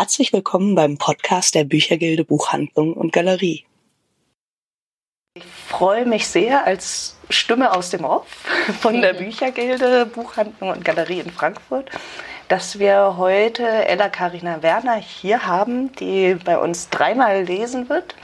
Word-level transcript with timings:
Herzlich 0.00 0.32
willkommen 0.32 0.74
beim 0.74 0.96
Podcast 0.96 1.54
der 1.54 1.64
Büchergilde 1.64 2.24
Buchhandlung 2.24 2.94
und 2.94 3.12
Galerie. 3.12 3.66
Ich 5.34 5.44
freue 5.68 6.06
mich 6.06 6.26
sehr 6.26 6.64
als 6.64 7.18
Stimme 7.28 7.76
aus 7.76 7.90
dem 7.90 8.04
Off 8.06 8.26
von 8.80 9.02
der 9.02 9.12
Büchergilde 9.12 10.06
Buchhandlung 10.06 10.70
und 10.70 10.86
Galerie 10.86 11.20
in 11.20 11.30
Frankfurt, 11.30 11.90
dass 12.48 12.78
wir 12.78 13.18
heute 13.18 13.62
Ella 13.62 14.08
Karina 14.08 14.62
Werner 14.62 14.96
hier 14.96 15.44
haben, 15.44 15.92
die 15.96 16.34
bei 16.46 16.56
uns 16.56 16.88
dreimal 16.88 17.42
lesen 17.42 17.90
wird 17.90 18.14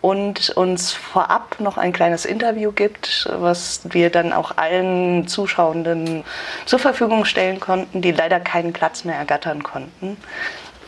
und 0.00 0.50
uns 0.56 0.92
vorab 0.92 1.60
noch 1.60 1.76
ein 1.76 1.92
kleines 1.92 2.24
Interview 2.24 2.72
gibt, 2.72 3.28
was 3.30 3.82
wir 3.84 4.08
dann 4.08 4.32
auch 4.32 4.56
allen 4.56 5.26
Zuschauenden 5.26 6.24
zur 6.64 6.78
Verfügung 6.78 7.26
stellen 7.26 7.60
konnten, 7.60 8.00
die 8.00 8.12
leider 8.12 8.40
keinen 8.40 8.72
Platz 8.72 9.04
mehr 9.04 9.16
ergattern 9.16 9.62
konnten. 9.62 10.16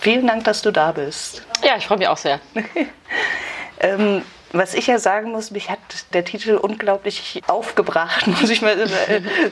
Vielen 0.07 0.29
Dank, 0.29 0.45
dass 0.45 0.63
du 0.63 0.71
da 0.71 0.93
bist. 0.93 1.45
Ja, 1.65 1.77
ich 1.77 1.89
freue 1.89 1.99
mich 1.99 2.07
auch 2.07 2.17
sehr. 2.17 2.39
ähm, 3.81 4.23
was 4.59 4.75
ich 4.75 4.87
ja 4.87 4.99
sagen 4.99 5.33
muss, 5.33 5.51
mich 5.51 5.71
hat 5.71 5.79
der 6.13 6.25
Titel 6.25 6.57
unglaublich 6.57 7.43
aufgebracht, 7.47 8.27
muss 8.41 8.51
ich 8.51 8.63
mal 8.63 8.77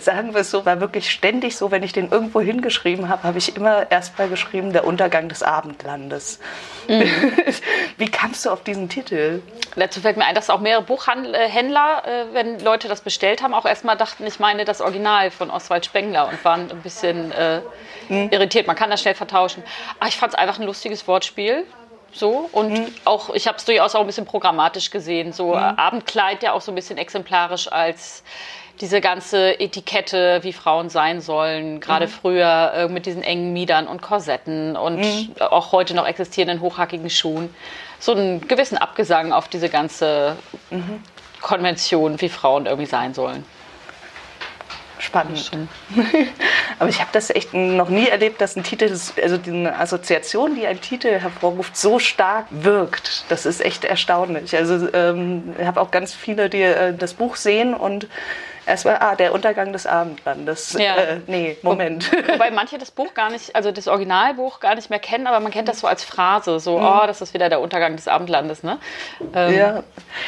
sagen. 0.01 0.35
Was 0.35 0.51
so 0.51 0.65
war 0.65 0.81
wirklich 0.81 1.11
ständig 1.11 1.57
so, 1.57 1.71
wenn 1.71 1.83
ich 1.83 1.93
den 1.93 2.11
irgendwo 2.11 2.41
hingeschrieben 2.41 3.09
habe, 3.09 3.23
habe 3.25 3.39
ich 3.39 3.57
immer 3.57 3.91
erst 3.91 4.19
mal 4.19 4.29
geschrieben, 4.29 4.73
der 4.73 4.87
Untergang 4.87 5.29
des 5.29 5.43
Abendlandes. 5.43 6.41
Mhm. 6.89 7.05
Wie 7.99 8.11
kamst 8.11 8.45
du 8.45 8.51
auf 8.51 8.63
diesen 8.63 8.89
Titel? 8.89 9.43
Dazu 9.77 10.01
fällt 10.01 10.17
mir 10.17 10.27
ein, 10.27 10.35
dass 10.35 10.51
auch 10.51 10.61
mehrere 10.61 10.83
Buchhändler, 10.83 12.03
äh, 12.07 12.35
wenn 12.35 12.61
Leute 12.61 12.89
das 12.89 13.01
bestellt 13.01 13.43
haben, 13.43 13.55
auch 13.55 13.67
erstmal 13.67 13.97
dachten, 13.97 14.27
ich 14.27 14.39
meine 14.39 14.65
das 14.65 14.81
Original 14.81 15.31
von 15.31 15.51
Oswald 15.51 15.87
Spengler 15.87 16.29
und 16.29 16.45
waren 16.45 16.71
ein 16.71 16.83
bisschen 16.83 17.33
äh, 17.33 17.61
mhm. 18.09 18.29
irritiert. 18.31 18.67
Man 18.67 18.77
kann 18.77 18.91
das 18.91 19.01
schnell 19.01 19.15
vertauschen. 19.15 19.63
Aber 19.99 20.09
ich 20.09 20.17
fand 20.17 20.35
es 20.35 20.39
einfach 20.39 20.59
ein 20.59 20.67
lustiges 20.67 21.07
Wortspiel 21.09 21.65
so 22.15 22.49
und 22.53 22.73
mhm. 22.73 22.95
auch 23.05 23.35
ich 23.35 23.47
habe 23.47 23.59
es 23.59 23.65
durchaus 23.65 23.95
auch 23.95 24.01
ein 24.01 24.07
bisschen 24.07 24.27
programmatisch 24.27 24.91
gesehen 24.91 25.33
so 25.33 25.49
mhm. 25.55 25.55
Abendkleid 25.55 26.43
ja 26.43 26.53
auch 26.53 26.61
so 26.61 26.73
ein 26.73 26.75
bisschen 26.75 26.99
exemplarisch 26.99 27.71
als 27.71 28.23
diese 28.81 29.01
ganze 29.01 29.61
Etikette, 29.61 30.41
wie 30.43 30.53
Frauen 30.53 30.89
sein 30.89 31.21
sollen, 31.21 31.79
gerade 31.79 32.07
mhm. 32.07 32.11
früher 32.11 32.73
äh, 32.75 32.89
mit 32.89 33.07
diesen 33.07 33.23
engen 33.23 33.53
Miedern 33.53 33.87
und 33.87 34.03
Korsetten 34.03 34.77
und 34.77 34.99
mhm. 34.99 35.33
auch 35.39 35.71
heute 35.71 35.95
noch 35.95 36.07
existierenden 36.07 36.61
hochhackigen 36.61 37.09
Schuhen. 37.09 37.55
So 38.01 38.13
einen 38.13 38.47
gewissen 38.49 38.77
Abgesang 38.77 39.33
auf 39.33 39.47
diese 39.47 39.69
ganze 39.69 40.37
mhm. 40.71 41.01
Konvention, 41.41 42.21
wie 42.21 42.29
Frauen 42.29 42.67
irgendwie 42.67 42.87
sein 42.87 43.15
sollen 43.15 43.45
spannend. 44.99 45.51
Aber 46.79 46.89
ich 46.89 47.01
habe 47.01 47.11
das 47.13 47.31
echt 47.31 47.55
noch 47.55 47.89
nie 47.89 48.09
erlebt, 48.09 48.41
dass 48.41 48.57
ein 48.57 48.63
Titel, 48.63 48.91
also 49.23 49.37
die 49.37 49.67
Assoziation, 49.67 50.55
die 50.55 50.67
ein 50.67 50.81
Titel 50.81 51.19
hervorruft, 51.19 51.77
so 51.77 51.99
stark 51.99 52.47
wirkt. 52.51 53.25
Das 53.29 53.47
ist 53.47 53.65
echt 53.65 53.85
erstaunlich. 53.85 54.57
Also 54.57 54.89
ähm, 54.93 55.55
ich 55.59 55.67
habe 55.67 55.81
auch 55.81 55.91
ganz 55.91 56.15
viele, 56.15 56.49
die 56.49 56.63
äh, 56.63 56.95
das 56.95 57.15
Buch 57.15 57.37
sehen 57.37 57.75
und 57.75 58.09
Erstmal, 58.67 58.97
ah, 59.01 59.15
der 59.15 59.35
Untergang 59.35 59.73
des 59.73 59.87
Abendlandes. 59.87 60.73
Ja. 60.79 60.97
Äh, 60.97 61.21
nee, 61.27 61.57
Moment. 61.63 62.11
Wobei 62.29 62.51
manche 62.51 62.79
das 62.79 62.91
Buch 62.91 63.13
gar 63.13 63.31
nicht, 63.31 63.55
also 63.55 63.73
das 63.73 63.89
Originalbuch 63.89 64.61
gar 64.61 64.75
nicht 64.75 64.89
mehr 64.89 64.99
kennen, 64.99 65.27
aber 65.27 65.41
man 65.41 65.53
kennt 65.53 65.69
das 65.69 65.81
so 65.81 65.87
als 65.87 66.03
Phrase, 66.03 66.59
so, 66.61 66.79
mhm. 66.79 66.85
oh, 66.85 67.07
das 67.07 67.21
ist 67.21 67.35
wieder 67.35 67.49
der 67.49 67.61
Untergang 67.61 67.97
des 67.97 68.09
Abendlandes, 68.09 68.63
ne? 68.63 68.79
Ähm, 69.35 69.55
ja, 69.55 69.83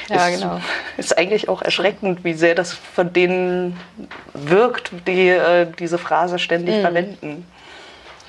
ja 0.09 0.27
ist, 0.27 0.41
genau. 0.41 0.61
Ist 0.99 1.17
eigentlich 1.17 1.49
auch 1.49 1.63
erschreckend, 1.63 2.25
wie 2.25 2.35
sehr 2.35 2.55
das 2.55 2.73
von 2.73 3.13
denen 3.13 3.81
wirkt, 4.35 4.91
die 5.07 5.29
äh, 5.29 5.67
diese 5.79 5.99
Phrase 5.99 6.39
ständig 6.39 6.77
mhm. 6.77 6.81
verwenden. 6.83 7.47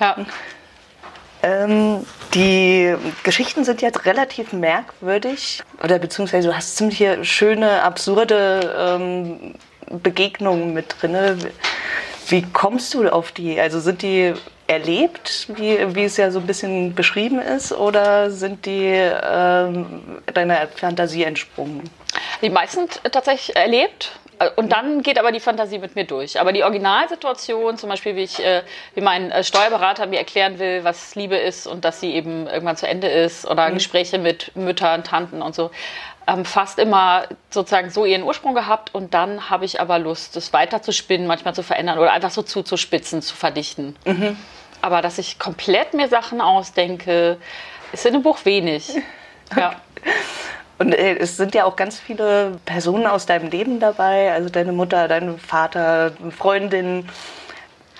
Ja. 0.00 0.16
Ähm, 1.42 2.04
die 2.34 2.96
Geschichten 3.22 3.64
sind 3.64 3.80
jetzt 3.80 4.06
relativ 4.06 4.52
merkwürdig 4.52 5.62
oder 5.82 5.98
beziehungsweise 5.98 6.48
du 6.48 6.56
hast 6.56 6.76
ziemlich 6.76 7.04
schöne, 7.22 7.82
absurde 7.82 8.74
ähm, 8.76 9.54
Begegnungen 9.90 10.74
mit 10.74 10.96
drin. 11.00 11.38
Wie 12.28 12.42
kommst 12.42 12.94
du 12.94 13.08
auf 13.08 13.32
die? 13.32 13.58
Also 13.58 13.80
sind 13.80 14.02
die 14.02 14.34
erlebt, 14.66 15.48
wie, 15.56 15.78
wie 15.94 16.04
es 16.04 16.18
ja 16.18 16.30
so 16.30 16.40
ein 16.40 16.46
bisschen 16.46 16.94
beschrieben 16.94 17.40
ist, 17.40 17.72
oder 17.72 18.30
sind 18.30 18.66
die 18.66 18.92
ähm, 18.92 20.02
deiner 20.34 20.68
Fantasie 20.68 21.24
entsprungen? 21.24 21.88
Die 22.42 22.50
meisten 22.50 22.86
tatsächlich 23.10 23.56
erlebt. 23.56 24.12
Und 24.54 24.70
dann 24.70 25.02
geht 25.02 25.18
aber 25.18 25.32
die 25.32 25.40
Fantasie 25.40 25.78
mit 25.78 25.96
mir 25.96 26.04
durch. 26.04 26.38
Aber 26.38 26.52
die 26.52 26.62
Originalsituation, 26.62 27.76
zum 27.76 27.88
Beispiel, 27.88 28.14
wie 28.14 28.22
ich, 28.22 28.38
äh, 28.38 28.62
wie 28.94 29.00
mein 29.00 29.32
äh, 29.32 29.42
Steuerberater 29.42 30.06
mir 30.06 30.18
erklären 30.18 30.60
will, 30.60 30.84
was 30.84 31.16
Liebe 31.16 31.36
ist 31.36 31.66
und 31.66 31.84
dass 31.84 31.98
sie 31.98 32.14
eben 32.14 32.46
irgendwann 32.46 32.76
zu 32.76 32.86
Ende 32.86 33.08
ist, 33.08 33.46
oder 33.46 33.68
mhm. 33.68 33.74
Gespräche 33.74 34.18
mit 34.18 34.54
Müttern, 34.54 35.02
Tanten 35.02 35.42
und 35.42 35.56
so, 35.56 35.72
ähm, 36.28 36.44
fast 36.44 36.78
immer 36.78 37.24
sozusagen 37.50 37.90
so 37.90 38.04
ihren 38.04 38.22
Ursprung 38.22 38.54
gehabt 38.54 38.94
und 38.94 39.14
dann 39.14 39.48
habe 39.48 39.64
ich 39.64 39.80
aber 39.80 39.98
Lust, 39.98 40.36
das 40.36 40.52
weiter 40.52 40.82
zu 40.82 40.92
spinnen, 40.92 41.26
manchmal 41.26 41.54
zu 41.54 41.62
verändern 41.62 41.98
oder 41.98 42.12
einfach 42.12 42.30
so 42.30 42.42
zuzuspitzen, 42.42 43.22
zu 43.22 43.34
verdichten. 43.34 43.96
Mhm. 44.04 44.36
Aber 44.82 45.00
dass 45.00 45.18
ich 45.18 45.38
komplett 45.38 45.94
mir 45.94 46.08
Sachen 46.08 46.40
ausdenke, 46.40 47.38
ist 47.92 48.06
in 48.06 48.12
dem 48.12 48.22
Buch 48.22 48.44
wenig. 48.44 48.94
Ja. 49.56 49.76
Und 50.76 50.92
äh, 50.92 51.16
es 51.16 51.38
sind 51.38 51.54
ja 51.54 51.64
auch 51.64 51.74
ganz 51.74 51.98
viele 51.98 52.60
Personen 52.66 53.06
aus 53.06 53.24
deinem 53.24 53.48
Leben 53.48 53.80
dabei, 53.80 54.30
also 54.30 54.50
deine 54.50 54.72
Mutter, 54.72 55.08
dein 55.08 55.38
Vater, 55.38 56.12
Freundin. 56.36 57.08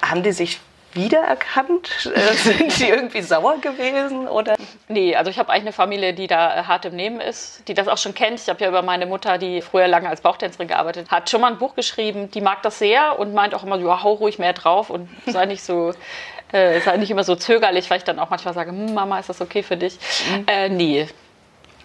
Haben 0.03 0.23
die 0.23 0.33
sich 0.33 0.61
wiedererkannt? 1.05 1.89
Sind 2.35 2.79
die 2.79 2.89
irgendwie 2.89 3.23
sauer 3.23 3.59
gewesen? 3.59 4.29
Oder? 4.29 4.57
Nee, 4.89 5.17
also 5.17 5.31
ich 5.31 5.39
habe 5.39 5.51
eigentlich 5.51 5.63
eine 5.63 5.73
Familie, 5.73 6.15
die 6.15 6.27
da 6.27 6.61
äh, 6.61 6.63
hart 6.65 6.85
im 6.85 6.97
Nehmen 6.97 7.21
ist, 7.21 7.67
die 7.69 7.75
das 7.75 7.89
auch 7.89 7.99
schon 7.99 8.15
kennt. 8.15 8.41
Ich 8.41 8.49
habe 8.49 8.61
ja 8.63 8.69
über 8.69 8.83
meine 8.83 9.07
Mutter, 9.07 9.39
die 9.39 9.63
früher 9.63 9.89
lange 9.89 10.09
als 10.09 10.21
Bauchtänzerin 10.21 10.69
gearbeitet 10.69 11.11
hat, 11.11 11.31
schon 11.31 11.41
mal 11.41 11.53
ein 11.53 11.59
Buch 11.59 11.75
geschrieben. 11.75 12.31
Die 12.31 12.41
mag 12.41 12.63
das 12.63 12.79
sehr 12.79 13.19
und 13.19 13.35
meint 13.35 13.55
auch 13.55 13.65
immer, 13.65 13.79
ja, 13.79 14.03
hau 14.03 14.15
ruhig 14.15 14.39
mehr 14.39 14.53
drauf 14.53 14.91
und 14.91 15.09
sei 15.27 15.47
nicht 15.47 15.63
so. 15.63 15.93
Äh, 16.51 16.81
sei 16.81 16.97
nicht 16.97 17.11
immer 17.11 17.25
so 17.25 17.37
zögerlich, 17.37 17.91
weil 17.91 17.99
ich 17.99 18.05
dann 18.05 18.19
auch 18.19 18.31
manchmal 18.31 18.55
sage, 18.55 18.71
hm, 18.71 18.95
Mama, 18.95 19.19
ist 19.19 19.29
das 19.29 19.43
okay 19.43 19.63
für 19.63 19.77
dich? 19.77 19.99
Mhm. 20.31 20.45
Äh, 20.47 20.69
nee. 20.71 21.07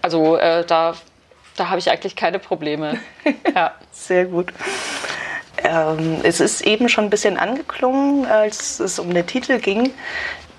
Also 0.02 0.38
äh, 0.38 0.64
da, 0.66 0.96
da 1.58 1.70
habe 1.70 1.80
ich 1.80 1.92
eigentlich 1.92 2.16
keine 2.16 2.40
Probleme. 2.40 2.98
ja. 3.56 3.74
Sehr 3.92 4.24
gut. 4.24 4.54
Ähm, 5.64 6.20
es 6.24 6.40
ist 6.40 6.62
eben 6.62 6.90
schon 6.90 7.06
ein 7.06 7.10
bisschen 7.10 7.38
angeklungen, 7.38 8.26
als 8.26 8.80
es 8.80 9.00
um 9.00 9.14
den 9.14 9.26
Titel 9.26 9.60
ging. 9.60 9.92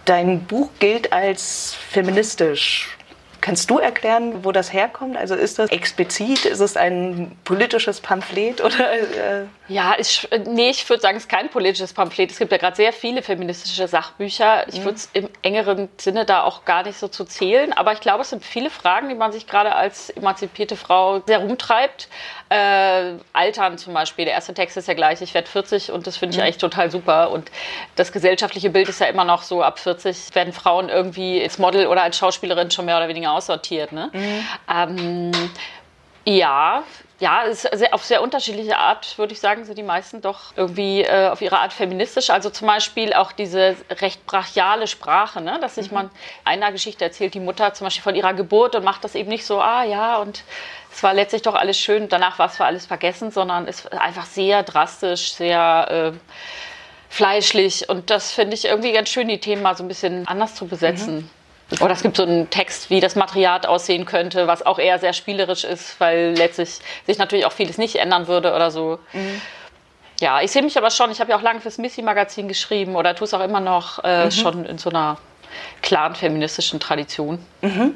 Dein 0.04 0.44
Buch 0.44 0.69
gilt 0.78 1.12
als 1.12 1.76
feministisch. 1.91 2.97
Kannst 3.41 3.70
du 3.70 3.78
erklären, 3.78 4.43
wo 4.43 4.53
das 4.53 4.72
herkommt? 4.72 5.16
Also 5.19 5.34
ist 5.34 5.59
das 5.59 5.70
explizit? 5.70 6.47
Ist 6.47 6.60
es 6.60 6.76
ein 6.76 7.32
politisches 7.44 8.00
Pamphlet 8.00 8.62
oder? 8.62 8.93
Äh 8.93 9.44
ja, 9.66 9.94
ich, 9.98 10.28
nee, 10.47 10.70
ich 10.70 10.86
würde 10.91 11.00
sagen, 11.00 11.16
es 11.16 11.22
ist 11.22 11.28
kein 11.28 11.48
politisches 11.48 11.94
Pamphlet. 11.94 12.30
Es 12.30 12.38
gibt 12.38 12.52
ja 12.52 12.58
gerade 12.58 12.76
sehr 12.76 12.92
viele 12.92 13.22
feministische 13.22 13.88
Sachbücher. 13.88 14.69
Ich 14.69 14.80
mhm. 14.80 14.84
würde 14.84 14.97
es 14.97 15.08
im 15.14 15.28
engeren 15.41 15.88
Sinne 15.97 16.26
da 16.26 16.42
auch 16.42 16.66
gar 16.66 16.82
nicht 16.82 16.98
so 16.98 17.08
zu 17.08 17.25
zählen. 17.25 17.72
Aber 17.72 17.92
ich 17.92 18.00
glaube, 18.00 18.22
es 18.22 18.30
sind 18.30 18.44
viele 18.44 18.69
Fragen, 18.69 19.08
die 19.08 19.14
man 19.14 19.32
sich 19.32 19.47
gerade 19.47 19.75
als 19.75 20.10
emanzipierte 20.10 20.76
Frau 20.76 21.22
sehr 21.26 21.38
rumtreibt. 21.38 22.08
Äh, 22.50 23.14
Altern 23.32 23.78
zum 23.78 23.94
Beispiel. 23.94 24.26
Der 24.26 24.34
erste 24.34 24.52
Text 24.52 24.76
ist 24.76 24.86
ja 24.86 24.92
gleich, 24.92 25.22
ich 25.22 25.32
werde 25.32 25.48
40 25.48 25.92
und 25.92 26.06
das 26.06 26.19
finde 26.19 26.34
ich 26.34 26.36
mhm. 26.36 26.44
eigentlich 26.44 26.58
total 26.58 26.91
super. 26.91 27.31
Und 27.31 27.50
das 27.96 28.12
gesellschaftliche 28.12 28.69
Bild 28.69 28.91
ist 28.91 29.00
ja 29.00 29.06
immer 29.06 29.25
noch 29.25 29.42
so, 29.42 29.62
ab 29.62 29.78
40 29.78 30.34
werden 30.34 30.52
Frauen 30.52 30.91
irgendwie 30.91 31.42
als 31.42 31.58
Model 31.58 31.86
oder 31.86 32.02
als 32.02 32.19
Schauspielerin 32.19 32.70
schon 32.70 32.84
mehr 32.84 32.98
oder 32.98 33.08
weniger 33.08 33.32
aussortiert. 33.32 33.92
Ne? 33.92 34.10
Mhm. 34.12 34.46
Ähm, 34.70 35.32
ja, 36.26 36.82
ja, 37.24 37.40
ist 37.40 37.66
auf 37.94 38.04
sehr 38.04 38.20
unterschiedliche 38.20 38.76
Art, 38.76 39.16
würde 39.16 39.32
ich 39.32 39.40
sagen, 39.40 39.64
sind 39.64 39.78
die 39.78 39.82
meisten 39.82 40.20
doch 40.20 40.52
irgendwie 40.56 41.04
äh, 41.04 41.28
auf 41.28 41.40
ihre 41.40 41.58
Art 41.58 41.72
feministisch. 41.72 42.28
Also 42.28 42.50
zum 42.50 42.66
Beispiel 42.66 43.14
auch 43.14 43.32
diese 43.32 43.76
recht 44.02 44.26
brachiale 44.26 44.86
Sprache, 44.86 45.40
ne? 45.40 45.58
dass 45.58 45.76
sich 45.76 45.88
mhm. 45.88 45.94
man 45.94 46.10
einer 46.44 46.70
Geschichte 46.70 47.02
erzählt, 47.02 47.32
die 47.32 47.40
Mutter 47.40 47.72
zum 47.72 47.87
Beispiel 47.87 48.02
von 48.02 48.14
ihrer 48.14 48.34
Geburt 48.34 48.75
und 48.75 48.84
macht 48.84 49.04
das 49.04 49.14
eben 49.14 49.31
nicht 49.31 49.46
so, 49.46 49.58
ah 49.58 49.84
ja, 49.84 50.19
und 50.19 50.44
es 50.93 51.02
war 51.02 51.14
letztlich 51.14 51.40
doch 51.40 51.54
alles 51.54 51.78
schön, 51.78 52.10
danach 52.10 52.38
war 52.38 52.49
es 52.49 52.58
für 52.58 52.66
alles 52.66 52.84
vergessen, 52.84 53.31
sondern 53.31 53.69
ist 53.69 53.90
einfach 53.90 54.26
sehr 54.26 54.62
drastisch, 54.62 55.32
sehr 55.32 56.12
äh, 56.12 56.19
fleischlich. 57.08 57.88
Und 57.88 58.10
das 58.10 58.32
finde 58.32 58.52
ich 58.52 58.66
irgendwie 58.66 58.93
ganz 58.93 59.08
schön, 59.08 59.28
die 59.28 59.40
Themen 59.40 59.62
mal 59.62 59.75
so 59.75 59.82
ein 59.82 59.88
bisschen 59.88 60.28
anders 60.28 60.56
zu 60.56 60.66
besetzen. 60.66 61.16
Mhm. 61.16 61.31
Oder 61.81 61.93
es 61.93 62.02
gibt 62.02 62.16
so 62.16 62.25
einen 62.25 62.50
Text, 62.50 62.90
wie 62.90 63.00
das 63.00 63.16
Material 63.16 63.61
aussehen 63.66 64.05
könnte, 64.05 64.46
was 64.46 64.64
auch 64.64 64.78
eher 64.78 64.99
sehr 64.99 65.12
spielerisch 65.12 65.64
ist, 65.64 65.99
weil 65.99 66.34
letztlich 66.37 66.81
sich 67.06 67.19
natürlich 67.19 67.46
auch 67.46 67.52
vieles 67.52 67.78
nicht 67.78 67.96
ändern 67.96 68.28
würde 68.28 68.55
oder 68.55 68.70
so. 68.70 68.99
Mhm. 69.12 69.40
Ja, 70.20 70.40
ich 70.40 70.52
sehe 70.52 70.62
mich 70.62 70.78
aber 70.78 70.90
schon, 70.90 71.11
ich 71.11 71.20
habe 71.20 71.31
ja 71.31 71.37
auch 71.37 71.43
lange 71.43 71.61
fürs 71.61 71.78
Missy-Magazin 71.78 72.49
geschrieben 72.49 72.96
oder 72.96 73.14
tue 73.16 73.25
es 73.25 73.34
auch 73.34 73.43
immer 73.43 73.61
noch 73.61 74.05
äh, 74.05 74.26
mhm. 74.26 74.31
schon 74.31 74.64
in 74.66 74.78
so 74.78 74.90
einer 74.90 75.19
klaren 75.82 76.14
feministischen 76.14 76.81
Tradition. 76.81 77.44
Mhm. 77.62 77.94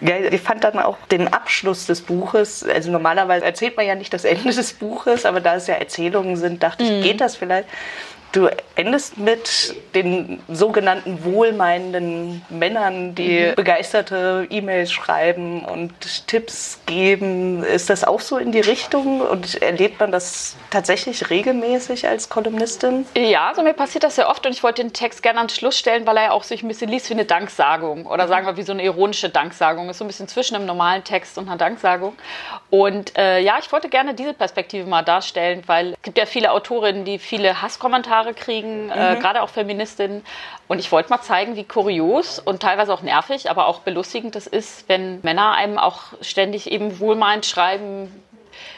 Ja, 0.00 0.18
ich 0.18 0.40
fand 0.40 0.62
dann 0.62 0.78
auch 0.78 0.98
den 1.10 1.32
Abschluss 1.32 1.86
des 1.86 2.02
Buches, 2.02 2.64
also 2.64 2.90
normalerweise 2.90 3.46
erzählt 3.46 3.76
man 3.76 3.86
ja 3.86 3.94
nicht 3.94 4.12
das 4.12 4.24
Ende 4.24 4.52
des 4.52 4.74
Buches, 4.74 5.24
aber 5.24 5.40
da 5.40 5.56
es 5.56 5.66
ja 5.66 5.74
Erzählungen 5.74 6.36
sind, 6.36 6.62
dachte 6.62 6.84
mhm. 6.84 6.90
ich, 6.90 7.02
geht 7.02 7.20
das 7.20 7.36
vielleicht. 7.36 7.68
Du 8.32 8.48
endest 8.74 9.16
mit 9.16 9.74
den 9.94 10.42
sogenannten 10.48 11.24
wohlmeinenden 11.24 12.44
Männern, 12.50 13.14
die 13.14 13.40
mhm. 13.40 13.54
begeisterte 13.54 14.46
E-Mails 14.50 14.92
schreiben 14.92 15.64
und 15.64 15.92
Tipps 16.26 16.80
geben. 16.86 17.62
Ist 17.64 17.88
das 17.88 18.04
auch 18.04 18.20
so 18.20 18.36
in 18.36 18.52
die 18.52 18.60
Richtung 18.60 19.20
und 19.22 19.62
erlebt 19.62 20.00
man 20.00 20.12
das 20.12 20.56
tatsächlich 20.70 21.30
regelmäßig 21.30 22.06
als 22.06 22.28
Kolumnistin? 22.28 23.06
Ja, 23.16 23.48
also 23.48 23.62
mir 23.62 23.72
passiert 23.72 24.04
das 24.04 24.16
sehr 24.16 24.28
oft 24.28 24.44
und 24.44 24.52
ich 24.52 24.62
wollte 24.62 24.82
den 24.82 24.92
Text 24.92 25.22
gerne 25.22 25.40
an 25.40 25.46
den 25.46 25.54
Schluss 25.54 25.78
stellen, 25.78 26.06
weil 26.06 26.18
er 26.18 26.24
ja 26.24 26.30
auch 26.32 26.42
sich 26.42 26.62
ein 26.62 26.68
bisschen 26.68 26.90
liest 26.90 27.08
wie 27.08 27.14
eine 27.14 27.24
Danksagung 27.24 28.06
oder 28.06 28.24
mhm. 28.24 28.28
sagen 28.28 28.46
wir 28.46 28.56
wie 28.56 28.62
so 28.62 28.72
eine 28.72 28.82
ironische 28.84 29.30
Danksagung. 29.30 29.88
Ist 29.88 29.98
so 29.98 30.04
ein 30.04 30.08
bisschen 30.08 30.28
zwischen 30.28 30.56
einem 30.56 30.66
normalen 30.66 31.04
Text 31.04 31.38
und 31.38 31.48
einer 31.48 31.56
Danksagung. 31.56 32.14
Und 32.68 33.16
äh, 33.16 33.40
ja, 33.40 33.56
ich 33.60 33.72
wollte 33.72 33.88
gerne 33.88 34.14
diese 34.14 34.34
Perspektive 34.34 34.86
mal 34.88 35.02
darstellen, 35.02 35.62
weil 35.66 35.94
es 35.94 36.02
gibt 36.02 36.18
ja 36.18 36.26
viele 36.26 36.52
Autorinnen, 36.52 37.04
die 37.04 37.18
viele 37.18 37.62
Hasskommentare 37.62 38.25
kriegen. 38.34 38.90
Äh, 38.90 39.14
mhm. 39.14 39.20
gerade 39.20 39.42
auch 39.42 39.48
Feministinnen. 39.48 40.24
Und 40.68 40.78
ich 40.78 40.90
wollte 40.92 41.10
mal 41.10 41.20
zeigen, 41.20 41.56
wie 41.56 41.64
kurios 41.64 42.38
und 42.38 42.60
teilweise 42.60 42.92
auch 42.92 43.02
nervig, 43.02 43.50
aber 43.50 43.66
auch 43.66 43.80
belustigend 43.80 44.36
es 44.36 44.46
ist, 44.46 44.88
wenn 44.88 45.20
Männer 45.22 45.52
einem 45.52 45.78
auch 45.78 46.02
ständig 46.20 46.70
eben 46.70 46.98
wohlmeint 46.98 47.46
schreiben, 47.46 48.10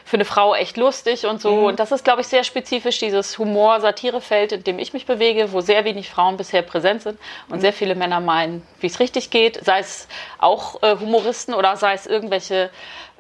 für 0.05 0.17
eine 0.17 0.25
Frau 0.25 0.55
echt 0.55 0.77
lustig 0.77 1.27
und 1.27 1.41
so. 1.41 1.53
Mhm. 1.53 1.65
Und 1.65 1.81
das 1.81 1.93
ist, 1.93 2.05
glaube 2.05 2.23
ich, 2.23 2.29
sehr 2.29 2.45
spezifisch, 2.45 2.99
dieses 2.99 3.39
Humor-Satire-Feld, 3.39 4.53
in 4.53 4.65
dem 4.65 4.79
ich 4.79 4.93
mich 4.93 5.07
bewege, 5.07 5.53
wo 5.53 5.61
sehr 5.61 5.85
wenig 5.85 6.09
Frauen 6.09 6.37
bisher 6.37 6.63
präsent 6.63 7.03
sind 7.03 7.19
und 7.49 7.57
mhm. 7.57 7.61
sehr 7.61 7.73
viele 7.73 7.95
Männer 7.95 8.21
meinen, 8.21 8.67
wie 8.81 8.87
es 8.87 9.01
richtig 9.01 9.31
geht, 9.31 9.63
sei 9.65 9.81
es 9.81 10.09
auch 10.39 10.83
äh, 10.83 10.97
Humoristen 10.99 11.55
oder 11.55 11.77
sei 11.77 11.93
es 11.95 12.07
irgendwelche 12.07 12.71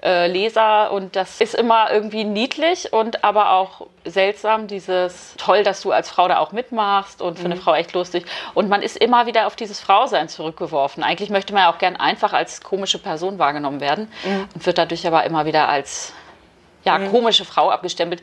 äh, 0.03 0.29
Leser 0.29 0.93
und 0.93 1.17
das 1.17 1.41
ist 1.41 1.55
immer 1.55 1.91
irgendwie 1.91 2.25
niedlich 2.25 2.93
und 2.93 3.25
aber 3.25 3.53
auch 3.53 3.87
seltsam, 4.05 4.69
dieses 4.69 5.35
toll, 5.39 5.65
dass 5.65 5.81
du 5.81 5.91
als 5.91 6.09
Frau 6.09 6.29
da 6.29 6.39
auch 6.39 6.53
mitmachst 6.53 7.21
und 7.21 7.39
für 7.39 7.47
mhm. 7.47 7.53
eine 7.53 7.61
Frau 7.61 7.75
echt 7.75 7.93
lustig. 7.95 8.25
Und 8.55 8.69
man 8.69 8.83
ist 8.83 8.97
immer 8.97 9.27
wieder 9.27 9.47
auf 9.47 9.56
dieses 9.56 9.81
Frausein 9.81 10.29
zurückgeworfen. 10.29 11.03
Eigentlich 11.03 11.31
möchte 11.31 11.53
man 11.53 11.62
ja 11.62 11.73
auch 11.73 11.79
gern 11.79 11.97
einfach 11.97 12.33
als 12.33 12.61
komische 12.61 12.99
Person 12.99 13.39
wahrgenommen 13.39 13.81
werden 13.81 14.11
mhm. 14.25 14.49
und 14.55 14.67
wird 14.67 14.79
dadurch 14.79 15.06
aber 15.06 15.25
immer 15.25 15.47
wieder 15.47 15.69
als 15.69 16.12
ja, 16.85 16.97
mhm. 16.99 17.11
komische 17.11 17.45
Frau 17.45 17.71
abgestempelt. 17.71 18.23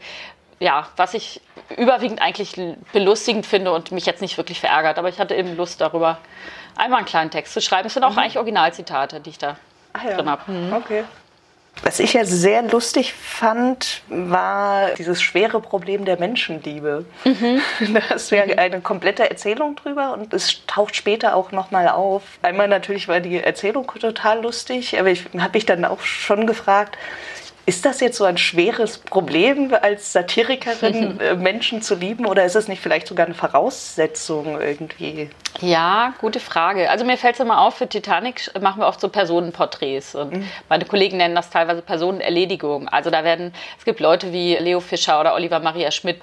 Ja, 0.62 0.88
was 0.96 1.14
ich 1.14 1.42
überwiegend 1.76 2.22
eigentlich 2.22 2.56
belustigend 2.94 3.46
finde 3.46 3.74
und 3.74 3.92
mich 3.92 4.06
jetzt 4.06 4.22
nicht 4.22 4.38
wirklich 4.38 4.62
verärgert, 4.62 4.98
aber 4.98 5.10
ich 5.10 5.20
hatte 5.20 5.36
eben 5.36 5.58
Lust 5.58 5.82
darüber, 5.82 6.20
einmal 6.78 7.00
einen 7.00 7.08
kleinen 7.08 7.32
Text 7.32 7.54
zu 7.54 7.62
schreiben. 7.62 7.88
Es 7.88 7.94
sind 7.94 8.04
auch 8.04 8.12
mhm. 8.12 8.20
eigentlich 8.20 8.38
Originalzitate, 8.38 9.20
die 9.20 9.32
ich 9.32 9.38
da 9.38 9.58
ah, 9.92 10.00
ja. 10.08 10.16
drin 10.16 10.30
habe. 10.30 10.50
Mhm. 10.50 10.74
Okay. 10.74 11.04
Was 11.84 12.00
ich 12.00 12.14
ja 12.14 12.26
sehr 12.26 12.64
lustig 12.64 13.14
fand, 13.14 14.02
war 14.08 14.92
dieses 14.92 15.22
schwere 15.22 15.60
Problem 15.60 16.06
der 16.06 16.18
Menschenliebe. 16.20 17.06
Mhm. 17.24 17.62
Da 17.94 18.02
hast 18.10 18.32
du 18.32 18.38
ja 18.38 18.44
eine 18.44 18.82
komplette 18.82 19.30
Erzählung 19.30 19.76
drüber 19.76 20.14
und 20.14 20.34
es 20.34 20.66
taucht 20.66 20.96
später 20.96 21.36
auch 21.36 21.52
nochmal 21.52 21.90
auf. 21.90 22.24
Einmal 22.42 22.68
natürlich 22.68 23.08
war 23.08 23.20
die 23.20 23.38
Erzählung 23.38 23.92
total 24.00 24.42
lustig, 24.42 25.00
aber 25.00 25.10
ich 25.10 25.26
habe 25.38 25.52
mich 25.54 25.66
dann 25.66 25.86
auch 25.86 26.02
schon 26.02 26.48
gefragt, 26.48 26.98
ist 27.66 27.86
das 27.86 28.00
jetzt 28.00 28.18
so 28.18 28.26
ein 28.26 28.38
schweres 28.38 28.98
Problem 29.00 29.74
als 29.82 30.14
Satirikerin, 30.14 31.20
äh, 31.20 31.36
Menschen 31.36 31.82
zu 31.82 31.96
lieben 31.96 32.26
oder 32.26 32.46
ist 32.46 32.56
es 32.56 32.68
nicht 32.68 32.82
vielleicht 32.82 33.08
sogar 33.08 33.26
eine 33.26 33.36
Voraussetzung 33.36 34.62
irgendwie? 34.62 35.30
Ja, 35.62 36.14
gute 36.20 36.40
Frage. 36.40 36.90
Also 36.90 37.06
mir 37.06 37.18
fällt 37.18 37.36
es 37.36 37.40
immer 37.40 37.62
auf, 37.62 37.76
für 37.76 37.88
Titanic 37.88 38.52
machen 38.62 38.82
wir 38.82 38.88
oft 38.88 39.00
so 39.00 39.08
Personenporträts 39.08 40.14
und 40.14 40.34
mhm. 40.34 40.48
meine 40.68 40.86
Kollegen 40.86 41.18
nennen 41.18 41.34
das 41.34 41.50
teilweise 41.50 41.82
Personenerledigung. 41.82 42.90
Also 42.90 43.10
da 43.10 43.24
werden, 43.24 43.54
es 43.80 43.86
gibt 43.86 44.00
Leute 44.00 44.34
wie 44.34 44.56
Leo 44.58 44.82
Fischer 44.82 45.20
oder 45.20 45.34
Oliver 45.34 45.60
Maria 45.60 45.92
Schmidt, 45.92 46.22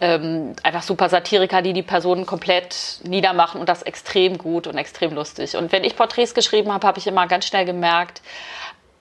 ähm, 0.00 0.54
einfach 0.62 0.82
super 0.82 1.08
Satiriker, 1.08 1.62
die 1.62 1.72
die 1.72 1.82
Personen 1.82 2.26
komplett 2.26 3.00
niedermachen 3.02 3.60
und 3.60 3.68
das 3.68 3.82
extrem 3.82 4.38
gut 4.38 4.66
und 4.66 4.78
extrem 4.78 5.14
lustig. 5.14 5.56
Und 5.56 5.72
wenn 5.72 5.82
ich 5.82 5.96
Porträts 5.96 6.32
geschrieben 6.32 6.72
habe, 6.72 6.86
habe 6.86 6.98
ich 6.98 7.06
immer 7.08 7.26
ganz 7.26 7.46
schnell 7.46 7.64
gemerkt, 7.64 8.22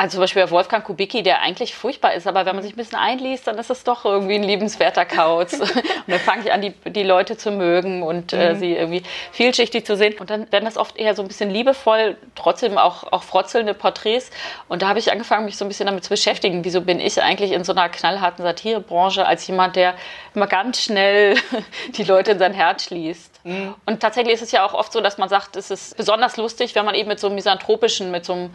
also 0.02 0.14
zum 0.14 0.22
Beispiel 0.22 0.50
Wolfgang 0.50 0.82
Kubicki, 0.86 1.24
der 1.24 1.42
eigentlich 1.42 1.76
furchtbar 1.76 2.14
ist, 2.14 2.26
aber 2.26 2.46
wenn 2.46 2.56
man 2.56 2.64
sich 2.64 2.72
ein 2.72 2.78
bisschen 2.78 2.98
einliest, 2.98 3.48
dann 3.48 3.58
ist 3.58 3.70
es 3.70 3.84
doch 3.84 4.06
irgendwie 4.06 4.36
ein 4.36 4.44
liebenswerter 4.44 5.04
Kauz. 5.04 5.52
und 5.60 5.74
dann 6.08 6.22
fange 6.22 6.44
ich 6.46 6.54
an, 6.54 6.62
die, 6.62 6.72
die 6.90 7.04
Leute 7.04 7.36
zu 7.36 7.52
mögen 7.52 8.02
und 8.02 8.32
äh, 8.32 8.54
mhm. 8.54 8.60
sie 8.60 8.76
irgendwie 8.78 9.04
vielschichtig 9.34 9.86
zu 9.86 9.98
sehen. 9.98 10.16
Und 10.18 10.30
dann 10.30 10.50
werden 10.54 10.64
das 10.64 10.78
oft 10.78 10.98
eher 10.98 11.16
so 11.16 11.22
ein 11.22 11.28
bisschen 11.28 11.50
liebevoll, 11.50 12.16
trotzdem 12.36 12.78
auch, 12.78 13.12
auch 13.12 13.24
frotzelnde 13.24 13.74
Porträts. 13.74 14.32
Und 14.70 14.84
da 14.84 14.88
habe 14.88 15.00
ich 15.00 15.12
angefangen, 15.12 15.44
mich 15.44 15.58
so 15.58 15.66
ein 15.66 15.68
bisschen 15.68 15.88
damit 15.88 16.06
zu 16.06 16.12
beschäftigen. 16.12 16.64
Wieso 16.64 16.80
bin 16.80 17.02
ich 17.02 17.22
eigentlich 17.22 17.52
in 17.52 17.66
so 17.66 17.74
einer 17.74 17.90
knallharten 17.90 18.46
Satirebranche 18.46 19.26
als 19.26 19.46
jemand, 19.48 19.76
der 19.76 19.96
immer 20.34 20.48
ganz 20.48 20.82
schnell 20.82 21.36
die 21.98 22.06
Leute 22.06 22.32
in 22.32 22.40
sein 22.40 22.54
Herz 22.54 22.86
schließt? 22.86 23.42
Mhm. 23.44 23.76
Und 23.86 24.00
tatsächlich 24.00 24.36
ist 24.36 24.44
es 24.44 24.54
ja 24.54 24.66
auch 24.66 24.74
oft 24.74 24.94
so, 24.94 25.02
dass 25.02 25.18
man 25.18 25.28
sagt, 25.28 25.58
es 25.58 25.70
ist 25.72 25.98
besonders 25.98 26.38
lustig, 26.38 26.74
wenn 26.76 26.86
man 26.86 26.96
eben 26.96 27.10
mit 27.10 27.20
so 27.20 27.28
einem 27.28 27.36
misanthropischen, 27.36 28.12
mit 28.12 28.24
so 28.24 28.32
einem 28.32 28.52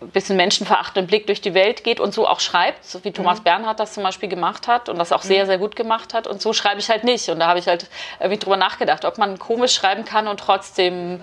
bisschen 0.00 0.36
menschenverachtenden 0.36 1.06
Blick 1.06 1.26
durch 1.26 1.40
die 1.40 1.54
Welt 1.54 1.84
geht 1.84 2.00
und 2.00 2.14
so 2.14 2.26
auch 2.26 2.40
schreibt, 2.40 2.84
so 2.84 3.04
wie 3.04 3.12
Thomas 3.12 3.40
mhm. 3.40 3.44
Bernhard 3.44 3.80
das 3.80 3.94
zum 3.94 4.02
Beispiel 4.02 4.28
gemacht 4.28 4.66
hat 4.66 4.88
und 4.88 4.98
das 4.98 5.12
auch 5.12 5.22
sehr, 5.22 5.44
mhm. 5.44 5.48
sehr 5.48 5.58
gut 5.58 5.76
gemacht 5.76 6.14
hat. 6.14 6.26
Und 6.26 6.40
so 6.40 6.52
schreibe 6.52 6.80
ich 6.80 6.88
halt 6.88 7.04
nicht. 7.04 7.28
Und 7.28 7.40
da 7.40 7.48
habe 7.48 7.58
ich 7.58 7.66
halt 7.66 7.86
irgendwie 8.18 8.38
drüber 8.38 8.56
nachgedacht, 8.56 9.04
ob 9.04 9.18
man 9.18 9.38
komisch 9.38 9.74
schreiben 9.74 10.04
kann 10.04 10.28
und 10.28 10.40
trotzdem 10.40 11.20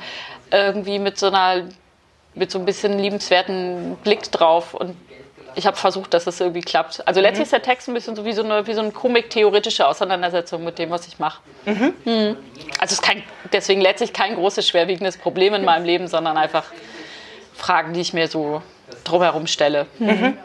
irgendwie 0.52 1.00
mit 1.00 1.18
so 1.18 1.28
einer, 1.28 1.64
mit 2.36 2.52
so 2.52 2.60
ein 2.60 2.66
bisschen 2.66 3.00
liebenswerten 3.00 3.98
Blick 4.04 4.32
drauf. 4.32 4.74
Und 4.74 4.96
ich 5.56 5.66
habe 5.66 5.76
versucht, 5.76 6.14
dass 6.14 6.26
das 6.26 6.40
irgendwie 6.40 6.62
klappt. 6.62 7.06
Also 7.08 7.20
letztlich 7.20 7.40
mhm. 7.40 7.44
ist 7.44 7.54
der 7.54 7.62
Text 7.64 7.88
ein 7.88 7.96
bisschen 7.96 8.16
so 8.16 8.26
wie 8.26 8.34
so 8.34 8.44
eine, 8.44 8.68
wie 8.68 8.74
so 8.74 8.82
eine 8.82 8.92
komik-theoretische 8.92 9.88
Auseinandersetzung 9.88 10.64
mit 10.64 10.78
dem, 10.78 10.92
was 10.92 11.08
ich 11.08 11.18
mache. 11.18 11.42
Mhm. 11.66 11.94
Mhm. 12.06 12.38
Also 12.80 12.86
es 12.86 12.92
ist 12.94 13.02
kein, 13.02 13.24
deswegen 13.52 13.82
letztlich 13.82 14.14
kein 14.14 14.36
großes, 14.36 14.68
schwerwiegendes 14.68 15.18
Problem 15.18 15.56
in 15.56 15.66
meinem 15.66 15.86
Leben, 15.86 16.08
sondern 16.08 16.38
einfach 16.38 16.66
Fragen, 17.58 17.94
die 17.94 18.02
ich 18.02 18.14
mir 18.14 18.28
so 18.28 18.62
drumherum 19.04 19.48
stelle. 19.48 19.88
Mhm. 20.00 20.38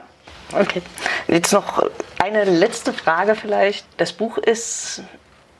Okay. 0.52 0.82
Jetzt 1.28 1.52
noch 1.52 1.88
eine 2.18 2.44
letzte 2.44 2.92
Frage 2.92 3.34
vielleicht. 3.34 3.86
Das 3.96 4.12
Buch 4.12 4.38
ist, 4.38 5.02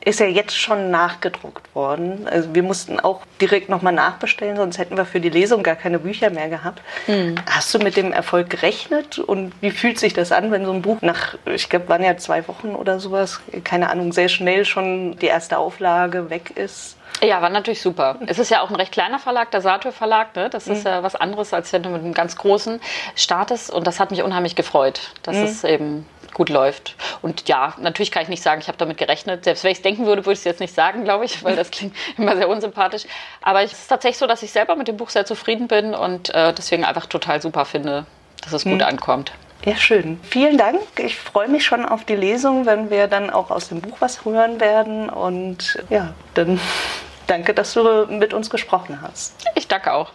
ist 0.05 0.19
ja 0.19 0.25
jetzt 0.25 0.57
schon 0.57 0.91
nachgedruckt 0.91 1.73
worden. 1.75 2.27
Also 2.27 2.53
wir 2.53 2.63
mussten 2.63 2.99
auch 2.99 3.21
direkt 3.39 3.69
nochmal 3.69 3.93
nachbestellen, 3.93 4.57
sonst 4.57 4.77
hätten 4.77 4.97
wir 4.97 5.05
für 5.05 5.19
die 5.19 5.29
Lesung 5.29 5.63
gar 5.63 5.75
keine 5.75 5.99
Bücher 5.99 6.29
mehr 6.29 6.49
gehabt. 6.49 6.81
Mhm. 7.07 7.35
Hast 7.49 7.73
du 7.73 7.79
mit 7.79 7.95
dem 7.95 8.11
Erfolg 8.11 8.49
gerechnet 8.49 9.19
und 9.19 9.53
wie 9.61 9.71
fühlt 9.71 9.99
sich 9.99 10.13
das 10.13 10.31
an, 10.31 10.51
wenn 10.51 10.65
so 10.65 10.71
ein 10.71 10.81
Buch 10.81 11.01
nach, 11.01 11.35
ich 11.45 11.69
glaube, 11.69 11.89
waren 11.89 12.03
ja 12.03 12.17
zwei 12.17 12.47
Wochen 12.47 12.75
oder 12.75 12.99
sowas, 12.99 13.41
keine 13.63 13.89
Ahnung, 13.89 14.11
sehr 14.11 14.29
schnell 14.29 14.65
schon 14.65 15.17
die 15.19 15.27
erste 15.27 15.57
Auflage 15.57 16.29
weg 16.29 16.51
ist? 16.55 16.97
Ja, 17.21 17.41
war 17.41 17.49
natürlich 17.49 17.81
super. 17.81 18.17
Es 18.25 18.39
ist 18.39 18.49
ja 18.49 18.61
auch 18.61 18.69
ein 18.69 18.75
recht 18.75 18.91
kleiner 18.91 19.19
Verlag, 19.19 19.51
der 19.51 19.61
Satur 19.61 19.93
Verlag. 19.93 20.35
Ne? 20.35 20.49
Das 20.49 20.67
ist 20.67 20.83
mhm. 20.83 20.89
ja 20.89 21.03
was 21.03 21.15
anderes, 21.15 21.53
als 21.53 21.71
wenn 21.71 21.83
du 21.83 21.89
mit 21.89 22.01
einem 22.01 22.13
ganz 22.13 22.35
großen 22.35 22.81
startest. 23.15 23.71
Und 23.71 23.87
das 23.87 23.99
hat 23.99 24.11
mich 24.11 24.23
unheimlich 24.23 24.55
gefreut, 24.55 25.11
dass 25.21 25.37
mhm. 25.37 25.43
es 25.43 25.63
eben 25.63 26.05
gut 26.33 26.49
läuft. 26.49 26.95
Und 27.21 27.47
ja, 27.47 27.73
natürlich 27.79 28.11
kann 28.11 28.23
ich 28.23 28.29
nicht 28.29 28.43
sagen, 28.43 28.61
ich 28.61 28.67
habe 28.67 28.77
damit 28.77 28.97
gerechnet. 28.97 29.43
Selbst 29.43 29.63
wenn 29.63 29.71
ich 29.71 29.77
es 29.77 29.81
denken 29.81 30.05
würde, 30.05 30.25
würde 30.25 30.33
ich 30.33 30.39
es 30.39 30.45
jetzt 30.45 30.59
nicht 30.59 30.73
sagen, 30.73 31.03
glaube 31.03 31.25
ich, 31.25 31.43
weil 31.43 31.55
das 31.55 31.71
klingt 31.71 31.95
immer 32.17 32.35
sehr 32.35 32.49
unsympathisch. 32.49 33.05
Aber 33.41 33.63
es 33.63 33.71
ist 33.71 33.87
tatsächlich 33.87 34.17
so, 34.17 34.27
dass 34.27 34.43
ich 34.43 34.51
selber 34.51 34.75
mit 34.75 34.87
dem 34.87 34.97
Buch 34.97 35.09
sehr 35.09 35.25
zufrieden 35.25 35.67
bin 35.67 35.93
und 35.93 36.33
äh, 36.33 36.53
deswegen 36.53 36.85
einfach 36.85 37.05
total 37.05 37.41
super 37.41 37.65
finde, 37.65 38.05
dass 38.43 38.53
es 38.53 38.63
gut 38.63 38.73
mhm. 38.75 38.81
ankommt. 38.81 39.31
Ja, 39.65 39.77
schön. 39.77 40.19
Vielen 40.23 40.57
Dank. 40.57 40.81
Ich 40.97 41.17
freue 41.17 41.47
mich 41.47 41.63
schon 41.63 41.85
auf 41.85 42.03
die 42.03 42.15
Lesung, 42.15 42.65
wenn 42.65 42.89
wir 42.89 43.07
dann 43.07 43.29
auch 43.29 43.49
aus 43.49 43.69
dem 43.69 43.79
Buch 43.79 43.97
was 43.99 44.25
hören 44.25 44.59
werden. 44.59 45.09
Und 45.09 45.81
ja, 45.89 46.13
dann 46.33 46.59
danke, 47.27 47.53
dass 47.53 47.73
du 47.73 48.05
mit 48.07 48.33
uns 48.33 48.49
gesprochen 48.49 48.99
hast. 49.01 49.35
Ich 49.55 49.67
danke 49.67 49.93
auch. 49.93 50.11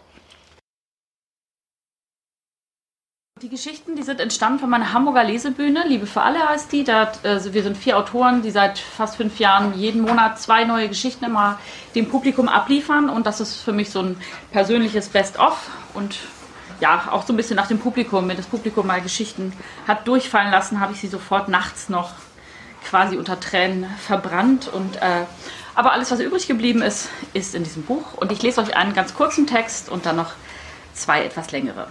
Die 3.42 3.49
Geschichten, 3.49 3.95
die 3.95 4.02
sind 4.02 4.21
entstanden 4.21 4.59
von 4.59 4.68
meiner 4.68 4.92
Hamburger 4.92 5.23
Lesebühne. 5.23 5.85
Liebe 5.87 6.07
für 6.07 6.23
alle 6.23 6.49
heißt 6.49 6.73
die. 6.73 6.83
Da, 6.83 7.12
also 7.23 7.54
wir 7.54 7.62
sind 7.62 7.76
vier 7.76 7.97
Autoren, 7.97 8.42
die 8.42 8.50
seit 8.50 8.78
fast 8.78 9.16
fünf 9.16 9.38
Jahren 9.38 9.78
jeden 9.78 10.00
Monat 10.00 10.40
zwei 10.40 10.64
neue 10.64 10.88
Geschichten 10.88 11.25
immer 11.25 11.59
dem 11.95 12.09
Publikum 12.09 12.49
abliefern. 12.49 13.09
Und 13.09 13.26
das 13.26 13.40
ist 13.40 13.61
für 13.61 13.73
mich 13.73 13.90
so 13.90 14.00
ein 14.00 14.21
persönliches 14.50 15.11
Best-of. 15.11 15.71
Und 15.95 16.18
ja, 16.80 17.09
auch 17.12 17.25
so 17.25 17.33
ein 17.33 17.37
bisschen 17.37 17.54
nach 17.54 17.68
dem 17.68 17.78
Publikum. 17.78 18.28
Wenn 18.28 18.37
das 18.37 18.47
Publikum 18.47 18.88
mal 18.88 19.00
Geschichten 19.00 19.52
hat 19.87 20.09
durchfallen 20.09 20.50
lassen, 20.50 20.80
habe 20.80 20.95
ich 20.95 21.00
sie 21.00 21.09
sofort 21.09 21.49
nachts 21.49 21.88
noch 21.88 22.11
quasi 22.88 23.16
unter 23.16 23.38
Tränen 23.38 23.87
verbrannt. 24.04 24.66
Und, 24.66 24.97
äh, 24.97 25.26
aber 25.76 25.92
alles, 25.92 26.11
was 26.11 26.18
übrig 26.18 26.49
geblieben 26.49 26.83
ist, 26.83 27.09
ist 27.35 27.54
in 27.54 27.62
diesem 27.62 27.85
Buch. 27.85 28.14
Und 28.16 28.33
ich 28.33 28.42
lese 28.42 28.61
euch 28.61 28.76
einen 28.76 28.95
ganz 28.95 29.14
kurzen 29.14 29.47
Text 29.47 29.90
und 29.90 30.07
dann 30.07 30.16
noch 30.16 30.33
zwei 30.92 31.23
etwas 31.25 31.52
längere. 31.52 31.87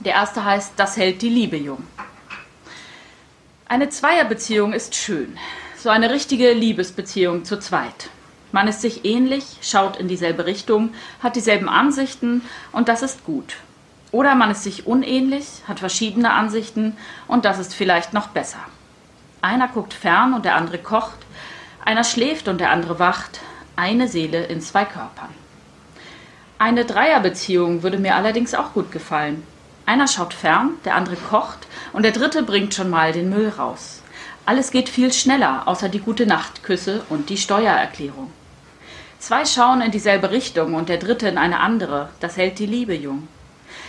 Der 0.00 0.12
erste 0.12 0.44
heißt 0.44 0.74
Das 0.76 0.96
hält 0.96 1.22
die 1.22 1.28
Liebe 1.28 1.56
jung. 1.56 1.82
Eine 3.66 3.88
Zweierbeziehung 3.88 4.72
ist 4.72 4.94
schön. 4.94 5.38
So 5.76 5.88
eine 5.88 6.10
richtige 6.10 6.52
Liebesbeziehung 6.52 7.44
zu 7.44 7.58
zweit. 7.58 8.10
Man 8.52 8.68
ist 8.68 8.80
sich 8.80 9.04
ähnlich, 9.04 9.58
schaut 9.62 9.96
in 9.96 10.08
dieselbe 10.08 10.46
Richtung, 10.46 10.90
hat 11.22 11.36
dieselben 11.36 11.68
Ansichten 11.68 12.42
und 12.72 12.88
das 12.88 13.02
ist 13.02 13.24
gut. 13.24 13.56
Oder 14.12 14.34
man 14.34 14.50
ist 14.50 14.62
sich 14.62 14.86
unähnlich, 14.86 15.46
hat 15.66 15.80
verschiedene 15.80 16.32
Ansichten 16.32 16.96
und 17.26 17.44
das 17.44 17.58
ist 17.58 17.74
vielleicht 17.74 18.12
noch 18.12 18.28
besser. 18.28 18.60
Einer 19.42 19.68
guckt 19.68 19.94
fern 19.94 20.32
und 20.32 20.44
der 20.44 20.54
andere 20.56 20.78
kocht, 20.78 21.18
Einer 21.84 22.04
schläft 22.04 22.48
und 22.48 22.60
der 22.60 22.70
andere 22.70 22.98
wacht, 22.98 23.40
eine 23.76 24.08
Seele 24.08 24.44
in 24.46 24.60
zwei 24.60 24.84
Körpern. 24.84 25.28
Eine 26.58 26.84
Dreierbeziehung 26.84 27.82
würde 27.82 27.98
mir 27.98 28.16
allerdings 28.16 28.54
auch 28.54 28.72
gut 28.72 28.90
gefallen. 28.90 29.42
Einer 29.86 30.08
schaut 30.08 30.34
fern, 30.34 30.74
der 30.84 30.96
andere 30.96 31.16
kocht 31.16 31.66
und 31.92 32.02
der 32.02 32.12
dritte 32.12 32.42
bringt 32.42 32.74
schon 32.74 32.90
mal 32.90 33.12
den 33.12 33.30
Müll 33.30 33.48
raus. 33.48 34.02
Alles 34.44 34.72
geht 34.72 34.88
viel 34.88 35.12
schneller, 35.12 35.62
außer 35.66 35.88
die 35.88 36.00
gute 36.00 36.26
Nachtküsse 36.26 37.04
und 37.08 37.30
die 37.30 37.36
Steuererklärung. 37.36 38.32
Zwei 39.20 39.44
schauen 39.44 39.80
in 39.80 39.92
dieselbe 39.92 40.30
Richtung 40.30 40.74
und 40.74 40.88
der 40.88 40.98
dritte 40.98 41.28
in 41.28 41.38
eine 41.38 41.60
andere, 41.60 42.10
das 42.20 42.36
hält 42.36 42.58
die 42.58 42.66
Liebe 42.66 42.94
jung. 42.94 43.28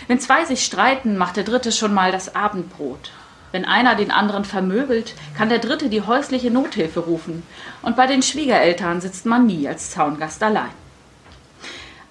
Wenn 0.06 0.20
zwei 0.20 0.44
sich 0.44 0.64
streiten, 0.64 1.18
macht 1.18 1.36
der 1.36 1.44
dritte 1.44 1.72
schon 1.72 1.92
mal 1.92 2.12
das 2.12 2.34
Abendbrot. 2.34 3.10
Wenn 3.50 3.64
einer 3.64 3.94
den 3.94 4.10
anderen 4.10 4.44
vermöbelt, 4.44 5.14
kann 5.36 5.48
der 5.48 5.58
dritte 5.58 5.88
die 5.88 6.02
häusliche 6.02 6.50
Nothilfe 6.50 7.00
rufen. 7.00 7.42
Und 7.82 7.96
bei 7.96 8.06
den 8.06 8.22
Schwiegereltern 8.22 9.00
sitzt 9.00 9.26
man 9.26 9.46
nie 9.46 9.66
als 9.66 9.90
Zaungast 9.90 10.42
allein. 10.42 10.70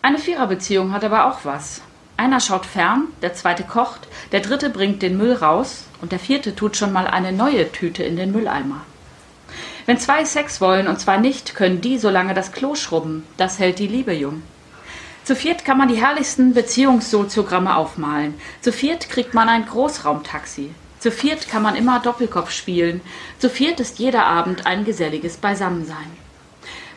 Eine 0.01 0.19
Viererbeziehung 0.19 0.93
hat 0.93 1.03
aber 1.03 1.25
auch 1.25 1.39
was. 1.43 1.81
Einer 2.17 2.39
schaut 2.39 2.65
fern, 2.65 3.09
der 3.21 3.35
zweite 3.35 3.63
kocht, 3.63 4.07
der 4.31 4.39
dritte 4.39 4.71
bringt 4.71 5.03
den 5.03 5.17
Müll 5.17 5.33
raus 5.33 5.83
und 6.01 6.11
der 6.11 6.19
vierte 6.19 6.55
tut 6.55 6.75
schon 6.75 6.91
mal 6.91 7.05
eine 7.05 7.31
neue 7.31 7.71
Tüte 7.71 8.03
in 8.03 8.17
den 8.17 8.31
Mülleimer. 8.31 8.81
Wenn 9.85 9.99
zwei 9.99 10.25
Sex 10.25 10.59
wollen 10.59 10.87
und 10.87 10.99
zwei 10.99 11.17
nicht, 11.17 11.55
können 11.55 11.79
die 11.79 11.97
so 11.97 12.09
lange 12.09 12.33
das 12.33 12.51
Klo 12.51 12.75
schrubben. 12.75 13.23
Das 13.37 13.59
hält 13.59 13.79
die 13.79 13.87
Liebe 13.87 14.13
jung. 14.13 14.41
Zu 15.23 15.35
viert 15.35 15.63
kann 15.63 15.77
man 15.77 15.89
die 15.89 16.01
herrlichsten 16.01 16.53
Beziehungssoziogramme 16.53 17.75
aufmalen. 17.75 18.33
Zu 18.61 18.73
viert 18.73 19.09
kriegt 19.09 19.33
man 19.33 19.47
ein 19.47 19.65
Großraumtaxi. 19.65 20.71
Zu 20.99 21.11
viert 21.11 21.47
kann 21.47 21.61
man 21.61 21.75
immer 21.75 21.99
Doppelkopf 21.99 22.51
spielen. 22.51 23.01
Zu 23.37 23.49
viert 23.49 23.79
ist 23.79 23.99
jeder 23.99 24.25
Abend 24.25 24.65
ein 24.65 24.85
geselliges 24.85 25.37
Beisammensein. 25.37 26.26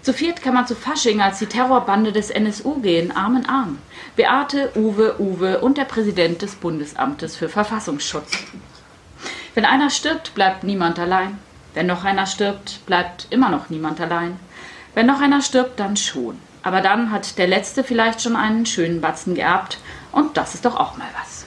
Zu 0.03 0.15
viert 0.15 0.41
kann 0.41 0.55
man 0.55 0.67
zu 0.67 0.75
Fasching 0.75 1.21
als 1.21 1.41
die 1.41 1.47
Terrorbande 1.47 2.11
des 2.11 2.31
NSU 2.31 2.81
gehen, 2.81 3.15
Arm 3.15 3.37
in 3.37 3.47
Arm. 3.47 3.79
Beate, 4.17 4.73
Uwe, 4.75 5.21
Uwe 5.21 5.61
und 5.61 5.77
der 5.77 5.85
Präsident 5.85 6.41
des 6.41 6.55
Bundesamtes 6.55 7.37
für 7.37 7.51
Verfassungsschutz. 7.51 8.33
Wenn 9.55 9.67
einer 9.67 9.91
stirbt, 9.91 10.35
bleibt 10.35 10.65
niemand 10.65 10.99
allein. 10.99 11.39
Wenn 11.75 11.87
noch 11.87 12.05
einer 12.05 12.27
stirbt, 12.27 12.85
bleibt 12.87 13.27
immer 13.31 13.51
noch 13.51 13.69
niemand 13.69 14.01
allein. 14.01 14.41
Wenn 14.95 15.07
noch 15.07 15.21
einer 15.21 15.43
stirbt, 15.43 15.79
dann 15.79 15.97
schon. 15.97 16.39
Aber 16.63 16.81
dann 16.81 17.11
hat 17.11 17.37
der 17.37 17.47
Letzte 17.47 17.85
vielleicht 17.85 18.23
schon 18.23 18.37
einen 18.37 18.65
schönen 18.65 19.01
Batzen 19.01 19.35
geerbt 19.35 19.79
und 20.13 20.37
das 20.37 20.55
ist 20.55 20.65
doch 20.65 20.77
auch 20.77 20.97
mal 20.97 21.09
was. 21.21 21.47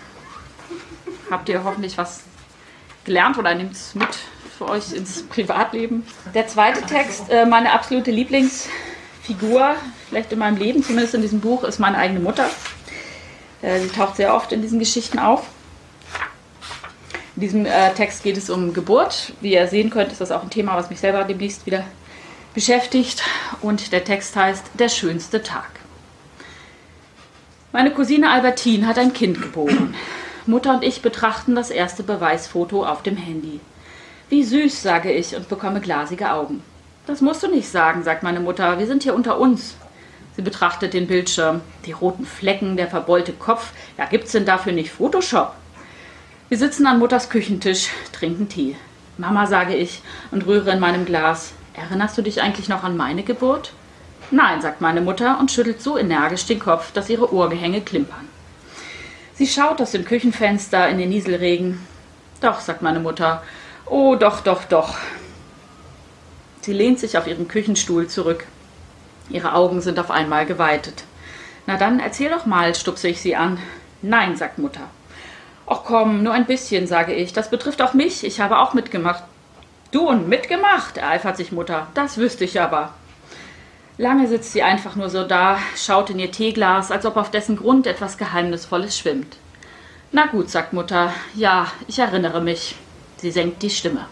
Habt 1.32 1.50
ihr 1.50 1.64
hoffentlich 1.64 1.98
was 1.98 2.24
gelernt 3.04 3.38
oder 3.38 3.56
nehmt 3.56 3.74
es 3.74 3.96
mit 3.96 4.08
für 4.64 4.70
euch 4.72 4.94
ins 4.94 5.24
Privatleben. 5.24 6.06
Der 6.34 6.48
zweite 6.48 6.82
Text, 6.82 7.30
äh, 7.30 7.46
meine 7.46 7.72
absolute 7.72 8.12
Lieblingsfigur, 8.12 9.76
vielleicht 10.10 10.32
in 10.32 10.40
meinem 10.40 10.58
Leben, 10.58 10.84
zumindest 10.84 11.16
in 11.16 11.22
diesem 11.22 11.40
Buch, 11.40 11.64
ist 11.64 11.80
meine 11.80 11.98
eigene 11.98 12.20
Mutter. 12.20 12.50
Äh, 13.62 13.80
sie 13.80 13.90
taucht 13.90 14.18
sehr 14.18 14.34
oft 14.34 14.52
in 14.52 14.62
diesen 14.62 14.80
Geschichten 14.80 15.20
auf. 15.20 15.48
In 17.36 17.42
diesem 17.42 17.66
äh, 17.66 17.94
Text 17.94 18.24
geht 18.24 18.38
es 18.38 18.50
um 18.50 18.74
Geburt. 18.74 19.34
Wie 19.42 19.54
ihr 19.54 19.68
sehen 19.68 19.90
könnt, 19.90 20.12
ist 20.12 20.22
das 20.22 20.32
auch 20.32 20.44
ein 20.44 20.50
Thema, 20.50 20.76
was 20.76 20.90
mich 20.90 21.00
selber 21.00 21.24
demnächst 21.24 21.66
wieder 21.66 21.84
beschäftigt. 22.54 23.24
Und 23.62 23.92
der 23.92 24.04
Text 24.04 24.36
heißt 24.36 24.64
Der 24.76 24.90
schönste 24.90 25.42
Tag. 25.42 25.70
Meine 27.72 27.92
Cousine 27.92 28.30
Albertine 28.30 28.86
hat 28.86 29.00
ein 29.00 29.14
Kind 29.14 29.42
geboren. 29.42 29.96
Mutter 30.46 30.76
und 30.76 30.84
ich 30.84 31.02
betrachten 31.02 31.56
das 31.56 31.72
erste 31.72 32.04
Beweisfoto 32.04 32.86
auf 32.86 33.02
dem 33.02 33.18
Handy. 33.18 33.62
Wie 34.34 34.44
süß, 34.44 34.82
sage 34.82 35.12
ich 35.12 35.36
und 35.36 35.48
bekomme 35.48 35.80
glasige 35.80 36.32
Augen. 36.32 36.64
Das 37.06 37.22
musst 37.22 37.44
du 37.44 37.48
nicht 37.48 37.70
sagen, 37.70 38.02
sagt 38.02 38.24
meine 38.24 38.40
Mutter. 38.40 38.80
Wir 38.80 38.88
sind 38.88 39.04
hier 39.04 39.14
unter 39.14 39.38
uns. 39.38 39.76
Sie 40.36 40.42
betrachtet 40.42 40.96
den 40.96 41.06
Bildschirm. 41.06 41.62
Die 41.86 41.92
roten 41.92 42.26
Flecken, 42.26 42.76
der 42.76 42.88
verbeulte 42.88 43.32
Kopf. 43.34 43.74
Ja, 43.96 44.06
gibt's 44.06 44.32
denn 44.32 44.48
dafür 44.48 44.74
nicht 44.74 44.90
Photoshop? 44.90 45.54
Wir 46.50 46.58
sitzen 46.58 46.88
an 46.88 46.98
Mutters 46.98 47.30
Küchentisch, 47.30 47.90
trinken 48.12 48.50
Tee. 48.50 48.76
Mama, 49.20 49.46
sage 49.46 49.76
ich 49.76 50.02
und 50.32 50.48
rühre 50.48 50.72
in 50.72 50.80
meinem 50.80 51.06
Glas. 51.06 51.54
Erinnerst 51.76 52.18
du 52.18 52.24
dich 52.24 52.42
eigentlich 52.42 52.70
noch 52.70 52.84
an 52.84 52.98
meine 52.98 53.22
Geburt? 53.22 53.72
Nein, 54.32 54.64
sagt 54.64 54.82
meine 54.82 55.02
Mutter 55.02 55.40
und 55.40 55.52
schüttelt 55.52 55.80
so 55.80 55.96
energisch 55.96 56.48
den 56.48 56.58
Kopf, 56.58 56.92
dass 56.92 57.12
ihre 57.12 57.32
Ohrgehänge 57.32 57.82
klimpern. 57.82 58.28
Sie 59.36 59.46
schaut 59.46 59.80
aus 59.80 59.92
dem 59.92 60.06
Küchenfenster 60.06 60.90
in 60.90 60.98
den 60.98 61.10
Nieselregen. 61.10 61.86
Doch, 62.42 62.62
sagt 62.62 62.82
meine 62.82 63.00
Mutter. 63.00 63.44
Oh, 63.86 64.16
doch, 64.16 64.42
doch, 64.42 64.64
doch. 64.64 64.96
Sie 66.62 66.74
lehnt 66.74 67.00
sich 67.00 67.18
auf 67.18 67.28
ihren 67.28 67.48
Küchenstuhl 67.48 68.08
zurück. 68.08 68.46
Ihre 69.30 69.54
Augen 69.54 69.82
sind 69.82 70.00
auf 70.00 70.12
einmal 70.12 70.46
geweitet. 70.46 71.04
Na 71.66 71.78
dann, 71.78 72.00
erzähl 72.00 72.30
doch 72.30 72.46
mal, 72.46 72.76
stupse 72.76 73.08
ich 73.08 73.22
sie 73.22 73.36
an. 73.36 73.60
Nein, 74.02 74.36
sagt 74.36 74.60
Mutter. 74.60 74.90
Ach 75.66 75.82
komm, 75.86 76.24
nur 76.24 76.34
ein 76.34 76.46
bisschen, 76.46 76.88
sage 76.88 77.14
ich. 77.14 77.34
Das 77.34 77.50
betrifft 77.50 77.82
auch 77.82 77.94
mich. 77.94 78.24
Ich 78.24 78.40
habe 78.40 78.60
auch 78.60 78.74
mitgemacht. 78.74 79.24
Du 79.92 80.08
und 80.08 80.28
mitgemacht, 80.28 80.98
ereifert 80.98 81.38
sich 81.38 81.52
Mutter. 81.52 81.88
Das 81.94 82.18
wüsste 82.18 82.46
ich 82.46 82.60
aber. 82.60 82.94
Lange 83.98 84.28
sitzt 84.28 84.52
sie 84.52 84.64
einfach 84.64 84.96
nur 84.96 85.10
so 85.10 85.24
da, 85.24 85.60
schaut 85.78 86.10
in 86.10 86.18
ihr 86.18 86.32
Teeglas, 86.32 86.90
als 86.90 87.06
ob 87.06 87.16
auf 87.16 87.30
dessen 87.30 87.58
Grund 87.58 87.86
etwas 87.86 88.18
Geheimnisvolles 88.18 88.98
schwimmt. 88.98 89.38
Na 90.12 90.26
gut, 90.26 90.50
sagt 90.50 90.74
Mutter, 90.74 91.14
ja, 91.36 91.68
ich 91.88 92.00
erinnere 92.00 92.42
mich. 92.42 92.76
Sie 93.24 93.32
senkt 93.32 93.64
die 93.64 93.70
Stimme. 93.70 94.06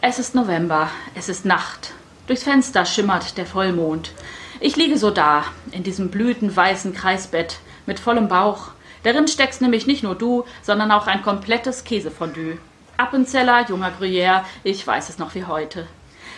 Es 0.00 0.18
ist 0.18 0.34
November, 0.34 0.90
es 1.14 1.28
ist 1.28 1.44
Nacht. 1.44 1.92
Durchs 2.26 2.42
Fenster 2.42 2.84
schimmert 2.84 3.38
der 3.38 3.46
Vollmond. 3.46 4.10
Ich 4.58 4.74
liege 4.74 4.98
so 4.98 5.12
da, 5.12 5.44
in 5.70 5.84
diesem 5.84 6.10
blütenweißen 6.10 6.92
Kreisbett, 6.92 7.60
mit 7.86 8.00
vollem 8.00 8.26
Bauch. 8.26 8.72
Darin 9.04 9.28
steckst 9.28 9.60
nämlich 9.60 9.86
nicht 9.86 10.02
nur 10.02 10.16
du, 10.16 10.44
sondern 10.60 10.90
auch 10.90 11.06
ein 11.06 11.22
komplettes 11.22 11.84
Käsefondue. 11.84 12.58
Appenzeller, 12.96 13.68
junger 13.68 13.92
Gruyère, 13.96 14.42
ich 14.64 14.84
weiß 14.84 15.08
es 15.08 15.18
noch 15.18 15.36
wie 15.36 15.44
heute. 15.44 15.86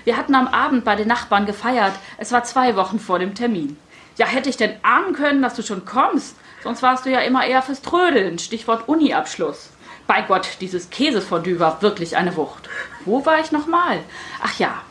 Wir 0.05 0.19
hatten 0.19 0.35
am 0.35 0.49
Abend 0.49 0.85
bei 0.85 0.95
den 0.95 1.09
Nachbarn 1.09 1.47
gefeiert. 1.47 1.95
Es 2.19 2.33
war 2.33 2.45
zwei 2.45 2.77
Wochen 2.77 2.99
vor 2.99 3.19
dem 3.19 3.35
Termin. 3.35 3.79
Ja, 4.19 4.27
hätte 4.27 4.51
ich 4.51 4.59
denn 4.59 4.75
ahnen 4.83 5.15
können, 5.15 5.41
dass 5.41 5.55
du 5.55 5.63
schon 5.63 5.87
kommst? 5.87 6.37
Sonst 6.63 6.83
warst 6.83 7.07
du 7.07 7.11
ja 7.11 7.21
immer 7.21 7.47
eher 7.47 7.63
fürs 7.63 7.81
Trödeln. 7.81 8.39
Stichwort 8.39 8.91
Uni-Abschluss. 8.91 9.71
Bei 10.07 10.23
Gott, 10.23 10.59
dieses 10.61 10.91
Käsefondue 10.91 11.61
war 11.61 11.81
wirklich 11.83 12.17
eine 12.17 12.37
Wucht. 12.37 12.69
Wo 13.05 13.25
war 13.25 13.41
ich 13.41 13.53
nochmal? 13.53 14.01
Ach 14.43 14.59
ja, 14.59 14.83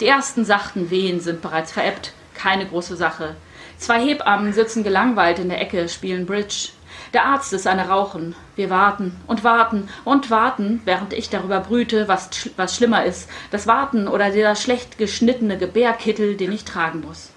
die 0.00 0.06
ersten 0.06 0.44
sachten 0.44 0.90
Wehen 0.90 1.20
sind 1.20 1.42
bereits 1.42 1.72
verebbt. 1.72 2.12
Keine 2.34 2.66
große 2.66 2.96
Sache. 2.96 3.36
Zwei 3.76 4.00
Hebammen 4.00 4.52
sitzen 4.52 4.84
gelangweilt 4.84 5.38
in 5.38 5.48
der 5.48 5.60
Ecke, 5.60 5.88
spielen 5.88 6.26
Bridge. 6.26 6.70
Der 7.12 7.24
Arzt 7.24 7.52
ist 7.52 7.66
eine 7.66 7.88
Rauchen. 7.88 8.34
Wir 8.56 8.70
warten 8.70 9.16
und 9.26 9.42
warten 9.42 9.88
und 10.04 10.30
warten, 10.30 10.80
während 10.84 11.12
ich 11.12 11.28
darüber 11.28 11.60
brüte, 11.60 12.06
was, 12.06 12.50
was 12.56 12.76
schlimmer 12.76 13.04
ist. 13.04 13.28
Das 13.50 13.66
Warten 13.66 14.06
oder 14.06 14.30
dieser 14.30 14.54
schlecht 14.54 14.98
geschnittene 14.98 15.58
Gebärkittel, 15.58 16.36
den 16.36 16.52
ich 16.52 16.64
tragen 16.64 17.00
muss. 17.00 17.30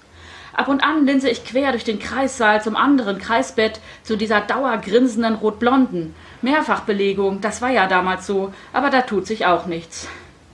Ab 0.54 0.68
und 0.68 0.84
an 0.84 1.04
linse 1.04 1.28
ich 1.28 1.44
quer 1.44 1.72
durch 1.72 1.84
den 1.84 1.98
Kreissaal 1.98 2.62
zum 2.62 2.76
anderen 2.76 3.18
Kreisbett, 3.18 3.80
zu 4.04 4.16
dieser 4.16 4.40
dauergrinsenden 4.40 5.34
Rotblonden. 5.34 6.14
Mehrfachbelegung, 6.42 7.40
das 7.40 7.60
war 7.60 7.70
ja 7.70 7.86
damals 7.88 8.26
so, 8.26 8.54
aber 8.72 8.90
da 8.90 9.02
tut 9.02 9.26
sich 9.26 9.46
auch 9.46 9.66
nichts. 9.66 10.08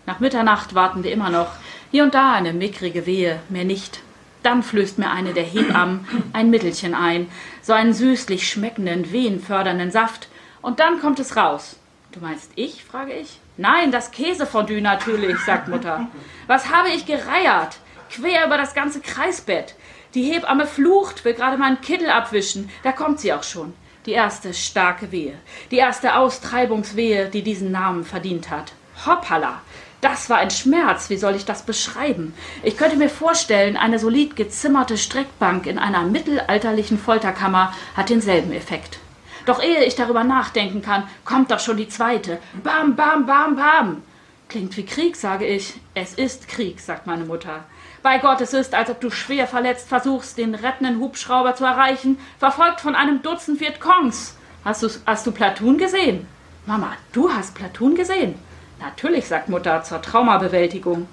Nach 0.06 0.18
Mitternacht 0.18 0.74
warten 0.74 1.04
wir 1.04 1.12
immer 1.12 1.28
noch. 1.28 1.48
Hier 1.90 2.04
und 2.04 2.14
da 2.14 2.32
eine 2.32 2.52
mickrige 2.52 3.04
Wehe, 3.04 3.40
mehr 3.48 3.64
nicht. 3.64 4.00
Dann 4.42 4.62
flößt 4.62 4.98
mir 4.98 5.10
eine 5.10 5.34
der 5.34 5.44
Hebammen 5.44 6.08
ein 6.32 6.48
Mittelchen 6.48 6.94
ein, 6.94 7.28
so 7.60 7.74
einen 7.74 7.92
süßlich 7.92 8.48
schmeckenden, 8.48 9.12
wehenfördernden 9.12 9.90
Saft, 9.90 10.28
und 10.62 10.80
dann 10.80 11.00
kommt 11.00 11.20
es 11.20 11.36
raus. 11.36 11.76
Du 12.12 12.20
meinst 12.20 12.50
ich? 12.54 12.84
frage 12.84 13.12
ich. 13.12 13.38
Nein, 13.56 13.92
das 13.92 14.10
Käsefondue 14.10 14.80
natürlich, 14.80 15.38
sagt 15.40 15.68
Mutter. 15.68 16.08
Was 16.46 16.70
habe 16.74 16.88
ich 16.88 17.06
gereiert? 17.06 17.78
Quer 18.10 18.46
über 18.46 18.58
das 18.58 18.74
ganze 18.74 19.00
Kreisbett. 19.00 19.74
Die 20.14 20.24
Hebamme 20.24 20.66
flucht, 20.66 21.24
will 21.24 21.34
gerade 21.34 21.56
meinen 21.56 21.80
Kittel 21.80 22.10
abwischen. 22.10 22.68
Da 22.82 22.90
kommt 22.90 23.20
sie 23.20 23.32
auch 23.32 23.44
schon. 23.44 23.74
Die 24.06 24.12
erste 24.12 24.52
starke 24.54 25.12
Wehe. 25.12 25.34
Die 25.70 25.76
erste 25.76 26.16
Austreibungswehe, 26.16 27.28
die 27.28 27.42
diesen 27.42 27.70
Namen 27.70 28.04
verdient 28.04 28.50
hat. 28.50 28.72
Hoppala! 29.06 29.60
Das 30.00 30.28
war 30.28 30.38
ein 30.38 30.50
Schmerz. 30.50 31.10
Wie 31.10 31.16
soll 31.16 31.36
ich 31.36 31.44
das 31.44 31.62
beschreiben? 31.62 32.34
Ich 32.64 32.76
könnte 32.76 32.96
mir 32.96 33.10
vorstellen, 33.10 33.76
eine 33.76 34.00
solid 34.00 34.34
gezimmerte 34.34 34.96
Streckbank 34.96 35.66
in 35.66 35.78
einer 35.78 36.02
mittelalterlichen 36.02 36.98
Folterkammer 36.98 37.72
hat 37.96 38.08
denselben 38.08 38.52
Effekt. 38.52 38.98
Doch 39.46 39.62
ehe 39.62 39.84
ich 39.84 39.94
darüber 39.94 40.24
nachdenken 40.24 40.82
kann, 40.82 41.08
kommt 41.24 41.50
doch 41.50 41.60
schon 41.60 41.76
die 41.76 41.88
zweite. 41.88 42.38
Bam, 42.64 42.96
bam, 42.96 43.26
bam, 43.26 43.54
bam. 43.54 44.02
Klingt 44.50 44.76
wie 44.76 44.84
Krieg, 44.84 45.14
sage 45.14 45.46
ich. 45.46 45.74
Es 45.94 46.14
ist 46.14 46.48
Krieg, 46.48 46.80
sagt 46.80 47.06
meine 47.06 47.24
Mutter. 47.24 47.62
Bei 48.02 48.18
Gott, 48.18 48.40
es 48.40 48.52
ist, 48.52 48.74
als 48.74 48.90
ob 48.90 49.00
du 49.00 49.08
schwer 49.08 49.46
verletzt 49.46 49.88
versuchst, 49.88 50.38
den 50.38 50.56
rettenden 50.56 50.98
Hubschrauber 50.98 51.54
zu 51.54 51.64
erreichen, 51.64 52.18
verfolgt 52.40 52.80
von 52.80 52.96
einem 52.96 53.22
Dutzend 53.22 53.60
Vietcongs. 53.60 54.36
Hast, 54.64 55.02
hast 55.06 55.24
du 55.24 55.30
Platoon 55.30 55.78
gesehen? 55.78 56.26
Mama, 56.66 56.94
du 57.12 57.30
hast 57.32 57.54
Platoon 57.54 57.94
gesehen? 57.94 58.34
Natürlich, 58.80 59.28
sagt 59.28 59.48
Mutter, 59.48 59.84
zur 59.84 60.02
Traumabewältigung. 60.02 61.06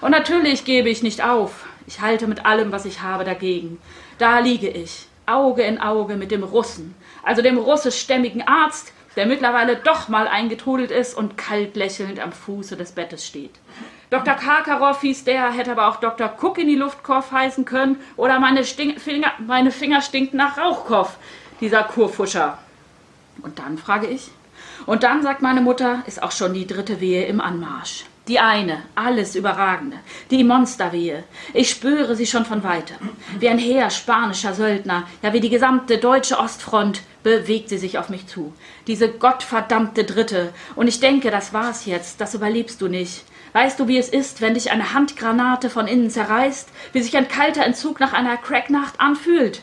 Und 0.00 0.12
natürlich 0.12 0.64
gebe 0.64 0.88
ich 0.88 1.02
nicht 1.02 1.22
auf. 1.22 1.66
Ich 1.86 2.00
halte 2.00 2.26
mit 2.26 2.46
allem, 2.46 2.72
was 2.72 2.86
ich 2.86 3.02
habe, 3.02 3.24
dagegen. 3.24 3.78
Da 4.16 4.38
liege 4.38 4.68
ich, 4.68 5.08
Auge 5.26 5.60
in 5.60 5.78
Auge 5.78 6.16
mit 6.16 6.30
dem 6.30 6.42
Russen, 6.42 6.94
also 7.22 7.42
dem 7.42 7.58
russischstämmigen 7.58 8.48
Arzt, 8.48 8.94
der 9.16 9.26
mittlerweile 9.26 9.76
doch 9.76 10.08
mal 10.08 10.28
eingetrudelt 10.28 10.90
ist 10.90 11.16
und 11.16 11.36
kalt 11.36 11.76
lächelnd 11.76 12.20
am 12.20 12.32
Fuße 12.32 12.76
des 12.76 12.92
Bettes 12.92 13.26
steht. 13.26 13.54
Dr. 14.10 14.34
Karkarow 14.34 14.98
hieß 14.98 15.24
der, 15.24 15.50
hätte 15.50 15.72
aber 15.72 15.88
auch 15.88 15.96
Dr. 15.96 16.32
Cook 16.40 16.58
in 16.58 16.68
die 16.68 16.76
Luftkopf 16.76 17.30
heißen 17.30 17.64
können 17.64 18.00
oder 18.16 18.40
meine, 18.40 18.64
Finger, 18.64 19.32
meine 19.38 19.70
Finger 19.70 20.00
stinken 20.00 20.38
nach 20.38 20.56
Rauchkopf, 20.56 21.16
dieser 21.60 21.82
Kurfuscher. 21.82 22.58
Und 23.42 23.58
dann 23.58 23.76
frage 23.76 24.06
ich. 24.06 24.30
Und 24.86 25.02
dann, 25.02 25.22
sagt 25.22 25.42
meine 25.42 25.60
Mutter, 25.60 26.02
ist 26.06 26.22
auch 26.22 26.32
schon 26.32 26.54
die 26.54 26.66
dritte 26.66 27.00
Wehe 27.00 27.26
im 27.26 27.40
Anmarsch. 27.40 28.04
Die 28.28 28.40
eine, 28.40 28.82
alles 28.94 29.34
überragende, 29.34 29.96
die 30.30 30.44
Monsterwehe. 30.44 31.24
Ich 31.54 31.70
spüre 31.70 32.14
sie 32.14 32.26
schon 32.26 32.44
von 32.44 32.62
weitem. 32.62 32.96
Wie 33.38 33.48
ein 33.48 33.58
Heer 33.58 33.90
spanischer 33.90 34.52
Söldner, 34.54 35.04
ja 35.22 35.32
wie 35.32 35.40
die 35.40 35.48
gesamte 35.48 35.98
deutsche 35.98 36.38
Ostfront, 36.38 37.00
bewegt 37.22 37.68
sie 37.68 37.78
sich 37.78 37.98
auf 37.98 38.08
mich 38.08 38.26
zu. 38.26 38.52
Diese 38.86 39.08
gottverdammte 39.08 40.04
Dritte. 40.04 40.52
Und 40.76 40.88
ich 40.88 41.00
denke, 41.00 41.30
das 41.30 41.52
war's 41.52 41.86
jetzt, 41.86 42.20
das 42.20 42.34
überlebst 42.34 42.80
du 42.80 42.88
nicht. 42.88 43.24
Weißt 43.52 43.80
du, 43.80 43.88
wie 43.88 43.98
es 43.98 44.08
ist, 44.08 44.40
wenn 44.40 44.54
dich 44.54 44.70
eine 44.70 44.94
Handgranate 44.94 45.70
von 45.70 45.86
innen 45.86 46.10
zerreißt? 46.10 46.68
Wie 46.92 47.02
sich 47.02 47.16
ein 47.16 47.28
kalter 47.28 47.64
Entzug 47.64 48.00
nach 48.00 48.12
einer 48.12 48.36
Cracknacht 48.36 49.00
anfühlt? 49.00 49.62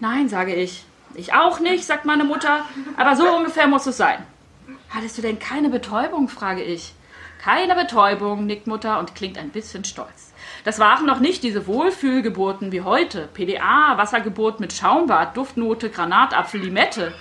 Nein, 0.00 0.28
sage 0.28 0.54
ich. 0.54 0.84
Ich 1.14 1.32
auch 1.32 1.60
nicht, 1.60 1.84
sagt 1.84 2.04
meine 2.04 2.24
Mutter, 2.24 2.64
aber 2.96 3.16
so 3.16 3.28
ungefähr 3.36 3.66
muss 3.66 3.86
es 3.86 3.96
sein. 3.96 4.18
Hattest 4.90 5.18
du 5.18 5.22
denn 5.22 5.38
keine 5.38 5.68
Betäubung? 5.68 6.28
frage 6.28 6.62
ich. 6.62 6.94
Keine 7.42 7.74
Betäubung, 7.74 8.46
nickt 8.46 8.66
Mutter 8.66 8.98
und 8.98 9.14
klingt 9.14 9.38
ein 9.38 9.50
bisschen 9.50 9.84
stolz. 9.84 10.23
Das 10.64 10.78
waren 10.78 11.04
noch 11.04 11.20
nicht 11.20 11.42
diese 11.42 11.66
Wohlfühlgeburten 11.66 12.72
wie 12.72 12.80
heute. 12.80 13.28
PDA, 13.34 13.98
Wassergeburt 13.98 14.60
mit 14.60 14.72
Schaumbad, 14.72 15.36
Duftnote, 15.36 15.90
Granatapfel, 15.90 16.62
Limette. 16.62 17.12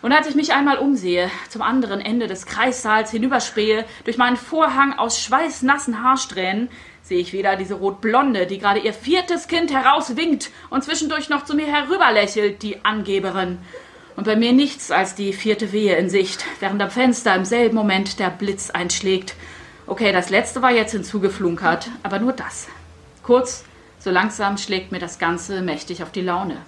Und 0.00 0.12
als 0.12 0.28
ich 0.28 0.36
mich 0.36 0.52
einmal 0.52 0.78
umsehe, 0.78 1.28
zum 1.48 1.62
anderen 1.62 2.00
Ende 2.00 2.28
des 2.28 2.46
Kreissaals 2.46 3.10
hinüberspähe, 3.10 3.84
durch 4.04 4.16
meinen 4.16 4.36
Vorhang 4.36 4.96
aus 4.96 5.20
schweißnassen 5.20 6.04
Haarsträhnen, 6.04 6.68
sehe 7.02 7.18
ich 7.18 7.32
wieder 7.32 7.56
diese 7.56 7.74
Rotblonde, 7.74 8.46
die 8.46 8.58
gerade 8.58 8.78
ihr 8.78 8.92
viertes 8.92 9.48
Kind 9.48 9.72
herauswinkt 9.72 10.50
und 10.70 10.84
zwischendurch 10.84 11.28
noch 11.28 11.44
zu 11.44 11.56
mir 11.56 11.66
herüberlächelt, 11.66 12.62
die 12.62 12.84
Angeberin. 12.84 13.58
Und 14.14 14.24
bei 14.24 14.36
mir 14.36 14.52
nichts 14.52 14.92
als 14.92 15.16
die 15.16 15.32
vierte 15.32 15.72
Wehe 15.72 15.96
in 15.96 16.10
Sicht, 16.10 16.44
während 16.60 16.80
am 16.80 16.90
Fenster 16.90 17.34
im 17.34 17.44
selben 17.44 17.74
Moment 17.74 18.20
der 18.20 18.30
Blitz 18.30 18.70
einschlägt. 18.70 19.34
Okay, 19.88 20.12
das 20.12 20.28
letzte 20.28 20.60
war 20.60 20.70
jetzt 20.70 20.92
hinzugeflunkert, 20.92 21.88
aber 22.02 22.18
nur 22.18 22.34
das. 22.34 22.68
Kurz, 23.22 23.64
so 23.98 24.10
langsam 24.10 24.58
schlägt 24.58 24.92
mir 24.92 24.98
das 24.98 25.18
Ganze 25.18 25.62
mächtig 25.62 26.02
auf 26.02 26.12
die 26.12 26.20
Laune. 26.20 26.58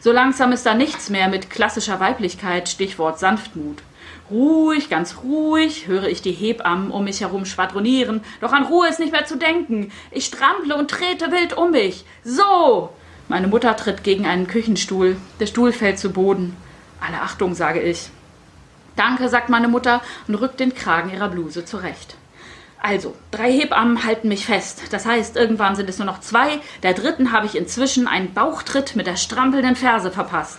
So 0.00 0.12
langsam 0.12 0.50
ist 0.50 0.64
da 0.64 0.72
nichts 0.72 1.10
mehr 1.10 1.28
mit 1.28 1.50
klassischer 1.50 2.00
Weiblichkeit, 2.00 2.70
Stichwort 2.70 3.18
Sanftmut. 3.18 3.82
Ruhig, 4.30 4.88
ganz 4.88 5.18
ruhig 5.22 5.88
höre 5.88 6.08
ich 6.08 6.22
die 6.22 6.32
Hebammen 6.32 6.90
um 6.90 7.04
mich 7.04 7.20
herum 7.20 7.44
schwadronieren, 7.44 8.22
doch 8.40 8.54
an 8.54 8.64
Ruhe 8.64 8.88
ist 8.88 8.98
nicht 8.98 9.12
mehr 9.12 9.26
zu 9.26 9.36
denken. 9.36 9.92
Ich 10.10 10.24
strample 10.24 10.74
und 10.74 10.90
trete 10.90 11.30
wild 11.30 11.58
um 11.58 11.72
mich. 11.72 12.06
So! 12.24 12.88
Meine 13.28 13.48
Mutter 13.48 13.76
tritt 13.76 14.04
gegen 14.04 14.24
einen 14.24 14.46
Küchenstuhl. 14.46 15.18
Der 15.38 15.46
Stuhl 15.46 15.72
fällt 15.74 15.98
zu 15.98 16.12
Boden. 16.12 16.56
Alle 16.98 17.20
Achtung, 17.20 17.54
sage 17.54 17.82
ich. 17.82 18.08
Danke, 18.96 19.28
sagt 19.28 19.50
meine 19.50 19.68
Mutter 19.68 20.00
und 20.28 20.36
rückt 20.36 20.60
den 20.60 20.74
Kragen 20.74 21.12
ihrer 21.12 21.28
Bluse 21.28 21.66
zurecht. 21.66 22.16
Also, 22.82 23.14
drei 23.30 23.52
Hebammen 23.52 24.04
halten 24.04 24.28
mich 24.28 24.46
fest. 24.46 24.84
Das 24.90 25.04
heißt, 25.04 25.36
irgendwann 25.36 25.76
sind 25.76 25.88
es 25.90 25.98
nur 25.98 26.06
noch 26.06 26.20
zwei. 26.20 26.60
Der 26.82 26.94
dritten 26.94 27.30
habe 27.30 27.44
ich 27.44 27.54
inzwischen 27.54 28.08
einen 28.08 28.32
Bauchtritt 28.32 28.96
mit 28.96 29.06
der 29.06 29.16
strampelnden 29.16 29.76
Ferse 29.76 30.10
verpasst. 30.10 30.58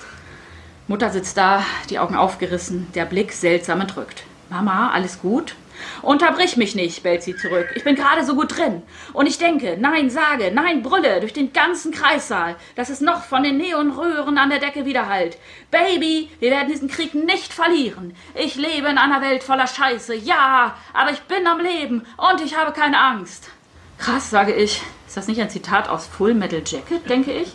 Mutter 0.87 1.09
sitzt 1.09 1.37
da, 1.37 1.63
die 1.89 1.97
Augen 1.97 2.15
aufgerissen, 2.15 2.87
der 2.93 3.05
Blick 3.05 3.33
seltsam 3.33 3.81
entrückt. 3.81 4.23
Mama, 4.49 4.91
alles 4.91 5.19
gut? 5.19 5.55
Unterbrich 6.01 6.57
mich 6.57 6.75
nicht, 6.75 7.03
bellt 7.03 7.23
sie 7.23 7.35
zurück. 7.35 7.69
Ich 7.75 7.83
bin 7.83 7.95
gerade 7.95 8.23
so 8.25 8.35
gut 8.35 8.57
drin. 8.57 8.81
Und 9.13 9.27
ich 9.27 9.37
denke, 9.37 9.77
nein, 9.79 10.09
sage, 10.09 10.51
nein, 10.53 10.81
brülle 10.81 11.19
durch 11.19 11.33
den 11.33 11.53
ganzen 11.53 11.91
Kreissaal, 11.91 12.55
dass 12.75 12.89
es 12.89 13.01
noch 13.01 13.23
von 13.23 13.43
den 13.43 13.57
Neonröhren 13.57 14.37
an 14.37 14.49
der 14.49 14.59
Decke 14.59 14.85
widerhallt. 14.85 15.37
Baby, 15.69 16.29
wir 16.39 16.51
werden 16.51 16.69
diesen 16.69 16.89
Krieg 16.89 17.13
nicht 17.13 17.53
verlieren. 17.53 18.15
Ich 18.35 18.55
lebe 18.55 18.87
in 18.87 18.97
einer 18.97 19.21
Welt 19.21 19.43
voller 19.43 19.67
Scheiße, 19.67 20.15
ja, 20.15 20.75
aber 20.93 21.11
ich 21.11 21.21
bin 21.21 21.47
am 21.47 21.59
Leben 21.59 22.05
und 22.17 22.41
ich 22.43 22.57
habe 22.57 22.71
keine 22.71 22.99
Angst. 22.99 23.49
Krass, 23.97 24.29
sage 24.29 24.53
ich. 24.53 24.81
Ist 25.07 25.17
das 25.17 25.27
nicht 25.27 25.41
ein 25.41 25.49
Zitat 25.49 25.89
aus 25.89 26.07
Full 26.07 26.33
Metal 26.33 26.63
Jacket, 26.65 27.09
denke 27.09 27.31
ich? 27.31 27.53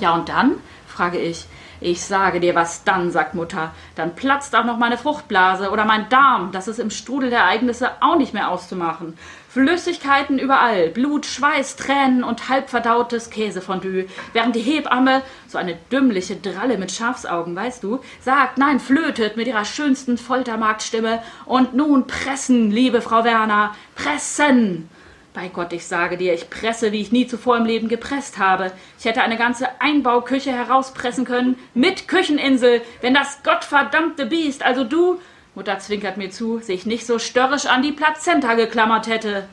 Ja, 0.00 0.14
und 0.14 0.28
dann? 0.28 0.56
frage 0.86 1.18
ich. 1.18 1.46
Ich 1.82 2.04
sage 2.04 2.38
dir 2.38 2.54
was 2.54 2.84
dann, 2.84 3.10
sagt 3.10 3.34
Mutter. 3.34 3.74
Dann 3.96 4.14
platzt 4.14 4.54
auch 4.54 4.64
noch 4.64 4.78
meine 4.78 4.96
Fruchtblase 4.96 5.70
oder 5.70 5.84
mein 5.84 6.08
Darm. 6.08 6.52
Das 6.52 6.68
ist 6.68 6.78
im 6.78 6.90
Strudel 6.90 7.30
der 7.30 7.40
Ereignisse 7.40 7.90
auch 8.00 8.16
nicht 8.16 8.34
mehr 8.34 8.50
auszumachen. 8.50 9.18
Flüssigkeiten 9.48 10.38
überall, 10.38 10.90
Blut, 10.90 11.26
Schweiß, 11.26 11.74
Tränen 11.74 12.22
und 12.22 12.48
halbverdautes 12.48 13.30
Käsefondue. 13.30 14.06
Während 14.32 14.54
die 14.54 14.60
Hebamme, 14.60 15.22
so 15.48 15.58
eine 15.58 15.76
dümmliche 15.90 16.36
Dralle 16.36 16.78
mit 16.78 16.92
Schafsaugen, 16.92 17.56
weißt 17.56 17.82
du, 17.82 17.98
sagt, 18.20 18.58
nein, 18.58 18.78
flötet 18.78 19.36
mit 19.36 19.48
ihrer 19.48 19.64
schönsten 19.64 20.18
Foltermarktstimme. 20.18 21.20
Und 21.46 21.74
nun 21.74 22.06
pressen, 22.06 22.70
liebe 22.70 23.02
Frau 23.02 23.24
Werner, 23.24 23.74
pressen! 23.96 24.88
Bei 25.34 25.48
Gott, 25.48 25.72
ich 25.72 25.86
sage 25.86 26.18
dir, 26.18 26.34
ich 26.34 26.50
presse, 26.50 26.92
wie 26.92 27.00
ich 27.00 27.10
nie 27.10 27.26
zuvor 27.26 27.56
im 27.56 27.64
Leben 27.64 27.88
gepresst 27.88 28.36
habe. 28.36 28.70
Ich 28.98 29.06
hätte 29.06 29.22
eine 29.22 29.38
ganze 29.38 29.66
Einbauküche 29.80 30.52
herauspressen 30.52 31.24
können, 31.24 31.58
mit 31.72 32.06
Kücheninsel, 32.06 32.82
wenn 33.00 33.14
das 33.14 33.42
gottverdammte 33.42 34.26
Biest, 34.26 34.62
also 34.62 34.84
du, 34.84 35.18
Mutter 35.54 35.78
zwinkert 35.78 36.18
mir 36.18 36.30
zu, 36.30 36.58
sich 36.58 36.84
nicht 36.84 37.06
so 37.06 37.18
störrisch 37.18 37.64
an 37.64 37.82
die 37.82 37.92
Plazenta 37.92 38.54
geklammert 38.54 39.06
hätte. 39.06 39.48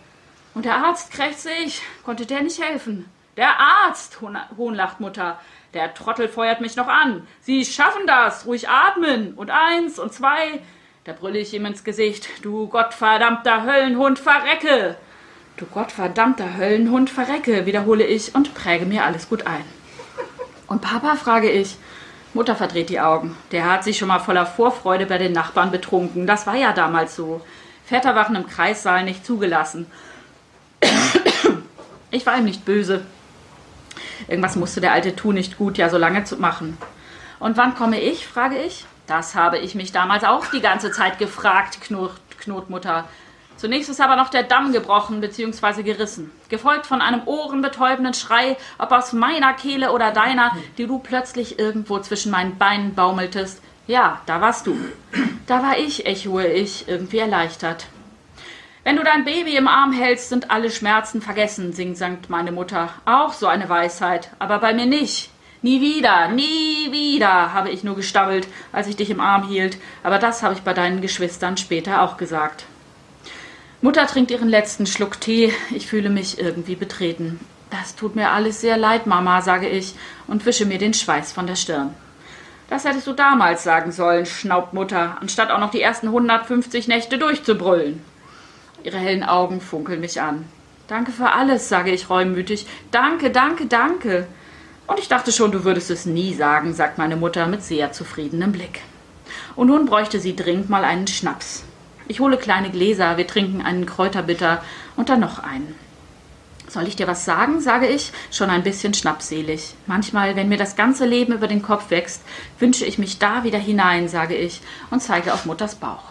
Und 0.53 0.65
der 0.65 0.83
Arzt, 0.83 1.11
krächze 1.11 1.49
ich, 1.63 1.81
konnte 2.03 2.25
der 2.25 2.41
nicht 2.41 2.61
helfen. 2.61 3.05
Der 3.37 3.59
Arzt, 3.59 4.19
hohnlacht 4.57 4.99
Mutter. 4.99 5.39
Der 5.73 5.93
Trottel 5.93 6.27
feuert 6.27 6.59
mich 6.59 6.75
noch 6.75 6.87
an. 6.87 7.25
Sie 7.39 7.63
schaffen 7.63 8.05
das, 8.05 8.45
ruhig 8.45 8.67
atmen. 8.67 9.33
Und 9.33 9.49
eins 9.49 9.97
und 9.97 10.11
zwei. 10.11 10.61
Da 11.05 11.13
brülle 11.13 11.39
ich 11.39 11.53
ihm 11.53 11.65
ins 11.65 11.85
Gesicht. 11.85 12.27
Du 12.41 12.67
gottverdammter 12.67 13.63
Höllenhund, 13.63 14.19
verrecke! 14.19 14.97
Du 15.59 15.65
gottverdammter 15.65 16.55
Höllenhund, 16.55 17.09
verrecke, 17.09 17.65
wiederhole 17.65 18.05
ich 18.05 18.33
und 18.33 18.53
präge 18.53 18.85
mir 18.85 19.03
alles 19.03 19.27
gut 19.27 19.45
ein. 19.45 19.65
Und 20.67 20.81
Papa, 20.81 21.17
frage 21.17 21.51
ich. 21.51 21.75
Mutter 22.33 22.55
verdreht 22.55 22.89
die 22.89 23.01
Augen. 23.01 23.35
Der 23.51 23.69
hat 23.69 23.83
sich 23.83 23.97
schon 23.97 24.07
mal 24.07 24.19
voller 24.19 24.45
Vorfreude 24.45 25.05
bei 25.05 25.17
den 25.17 25.33
Nachbarn 25.33 25.69
betrunken. 25.69 26.25
Das 26.25 26.47
war 26.47 26.55
ja 26.55 26.71
damals 26.71 27.13
so. 27.17 27.41
Väter 27.85 28.15
waren 28.15 28.37
im 28.37 28.47
Kreissaal 28.47 29.03
nicht 29.03 29.25
zugelassen. 29.25 29.87
Ich 32.11 32.25
war 32.25 32.35
ihm 32.39 32.45
nicht 32.45 32.65
böse. 32.65 33.05
Irgendwas 34.27 34.55
musste 34.55 34.81
der 34.81 34.93
alte 34.93 35.15
Tu 35.15 35.31
nicht 35.31 35.59
gut, 35.59 35.77
ja 35.77 35.89
so 35.89 35.99
lange 35.99 36.23
zu 36.23 36.37
machen. 36.37 36.75
Und 37.37 37.55
wann 37.55 37.75
komme 37.75 38.01
ich, 38.01 38.25
frage 38.25 38.57
ich. 38.57 38.87
Das 39.05 39.35
habe 39.35 39.59
ich 39.59 39.75
mich 39.75 39.91
damals 39.91 40.23
auch 40.23 40.47
die 40.47 40.61
ganze 40.61 40.91
Zeit 40.91 41.19
gefragt, 41.19 41.81
knurrt, 41.81 42.19
knurrt 42.39 42.71
Mutter. 42.71 43.07
Zunächst 43.59 43.89
ist 43.89 43.99
aber 43.99 44.15
noch 44.15 44.29
der 44.29 44.43
Damm 44.43 44.71
gebrochen 44.71 45.19
bzw. 45.19 45.83
gerissen, 45.83 46.31
gefolgt 46.47 46.85
von 46.85 47.01
einem 47.01 47.23
ohrenbetäubenden 47.25 48.13
Schrei, 48.13 48.55
ob 48.77 48.93
aus 48.93 49.11
meiner 49.11 49.51
Kehle 49.51 49.91
oder 49.91 50.11
deiner, 50.11 50.55
die 50.77 50.87
du 50.87 50.99
plötzlich 50.99 51.59
irgendwo 51.59 51.99
zwischen 51.99 52.31
meinen 52.31 52.57
Beinen 52.57 52.95
baumeltest. 52.95 53.61
Ja, 53.85 54.21
da 54.27 54.39
warst 54.39 54.65
du. 54.65 54.77
Da 55.45 55.61
war 55.61 55.77
ich, 55.77 56.05
echoe 56.05 56.47
ich, 56.47 56.87
irgendwie 56.87 57.17
erleichtert. 57.17 57.87
Wenn 58.85 58.95
du 58.95 59.03
dein 59.03 59.25
Baby 59.25 59.57
im 59.57 59.67
Arm 59.67 59.91
hältst, 59.91 60.29
sind 60.29 60.51
alle 60.51 60.71
Schmerzen 60.71 61.21
vergessen, 61.21 61.73
singt 61.73 62.29
meine 62.29 62.53
Mutter. 62.53 62.93
Auch 63.03 63.33
so 63.33 63.47
eine 63.47 63.67
Weisheit, 63.67 64.29
aber 64.39 64.59
bei 64.59 64.73
mir 64.73 64.85
nicht. 64.85 65.31
Nie 65.61 65.81
wieder, 65.81 66.29
nie 66.29 66.93
wieder, 66.93 67.53
habe 67.53 67.71
ich 67.71 67.83
nur 67.83 67.97
gestammelt, 67.97 68.47
als 68.71 68.87
ich 68.87 68.95
dich 68.95 69.09
im 69.09 69.19
Arm 69.19 69.45
hielt, 69.49 69.77
aber 70.01 70.17
das 70.17 70.43
habe 70.43 70.53
ich 70.53 70.61
bei 70.61 70.73
deinen 70.73 71.01
Geschwistern 71.01 71.57
später 71.57 72.01
auch 72.03 72.15
gesagt. 72.15 72.63
Mutter 73.81 74.05
trinkt 74.07 74.29
ihren 74.29 74.49
letzten 74.49 74.85
Schluck 74.85 75.21
Tee. 75.21 75.53
Ich 75.71 75.87
fühle 75.87 76.09
mich 76.09 76.37
irgendwie 76.37 76.75
betreten. 76.75 77.39
Das 77.69 77.95
tut 77.95 78.13
mir 78.13 78.31
alles 78.31 78.59
sehr 78.59 78.75
leid, 78.75 79.07
Mama, 79.07 79.41
sage 79.41 79.69
ich 79.69 79.95
und 80.27 80.45
wische 80.45 80.65
mir 80.65 80.77
den 80.77 80.93
Schweiß 80.93 81.31
von 81.31 81.47
der 81.47 81.55
Stirn. 81.55 81.93
Das 82.69 82.83
hättest 82.83 83.07
du 83.07 83.13
damals 83.13 83.63
sagen 83.63 83.93
sollen, 83.93 84.25
schnaubt 84.25 84.73
Mutter, 84.73 85.17
anstatt 85.21 85.49
auch 85.49 85.59
noch 85.59 85.71
die 85.71 85.81
ersten 85.81 86.07
150 86.07 86.89
Nächte 86.89 87.17
durchzubrüllen. 87.17 88.03
Ihre 88.83 88.97
hellen 88.97 89.23
Augen 89.23 89.61
funkeln 89.61 90.01
mich 90.01 90.19
an. 90.21 90.45
Danke 90.87 91.13
für 91.13 91.31
alles, 91.31 91.69
sage 91.69 91.91
ich 91.91 92.09
reumütig. 92.09 92.65
Danke, 92.91 93.31
danke, 93.31 93.65
danke. 93.65 94.27
Und 94.87 94.99
ich 94.99 95.07
dachte 95.07 95.31
schon, 95.31 95.51
du 95.51 95.63
würdest 95.63 95.89
es 95.89 96.05
nie 96.05 96.33
sagen, 96.33 96.73
sagt 96.73 96.97
meine 96.97 97.15
Mutter 97.15 97.47
mit 97.47 97.63
sehr 97.63 97.93
zufriedenem 97.93 98.51
Blick. 98.51 98.81
Und 99.55 99.67
nun 99.67 99.85
bräuchte 99.85 100.19
sie 100.19 100.35
dringend 100.35 100.69
mal 100.69 100.83
einen 100.83 101.07
Schnaps. 101.07 101.63
Ich 102.09 102.19
hole 102.19 102.37
kleine 102.37 102.71
Gläser, 102.71 103.17
wir 103.17 103.27
trinken 103.27 103.61
einen 103.61 103.85
Kräuterbitter 103.85 104.63
und 104.95 105.09
dann 105.09 105.19
noch 105.19 105.37
einen. 105.37 105.75
Soll 106.67 106.87
ich 106.87 106.95
dir 106.95 107.07
was 107.07 107.23
sagen, 107.23 107.61
sage 107.61 107.85
ich, 107.85 108.11
schon 108.31 108.49
ein 108.49 108.63
bisschen 108.63 108.95
schnappselig. 108.95 109.75
Manchmal, 109.85 110.35
wenn 110.35 110.49
mir 110.49 110.57
das 110.57 110.75
ganze 110.75 111.05
Leben 111.05 111.33
über 111.33 111.47
den 111.47 111.61
Kopf 111.61 111.91
wächst, 111.91 112.23
wünsche 112.57 112.83
ich 112.83 112.97
mich 112.97 113.19
da 113.19 113.43
wieder 113.43 113.59
hinein, 113.59 114.07
sage 114.07 114.35
ich 114.35 114.61
und 114.89 115.03
zeige 115.03 115.35
auf 115.35 115.45
Mutters 115.45 115.75
Bauch. 115.75 116.01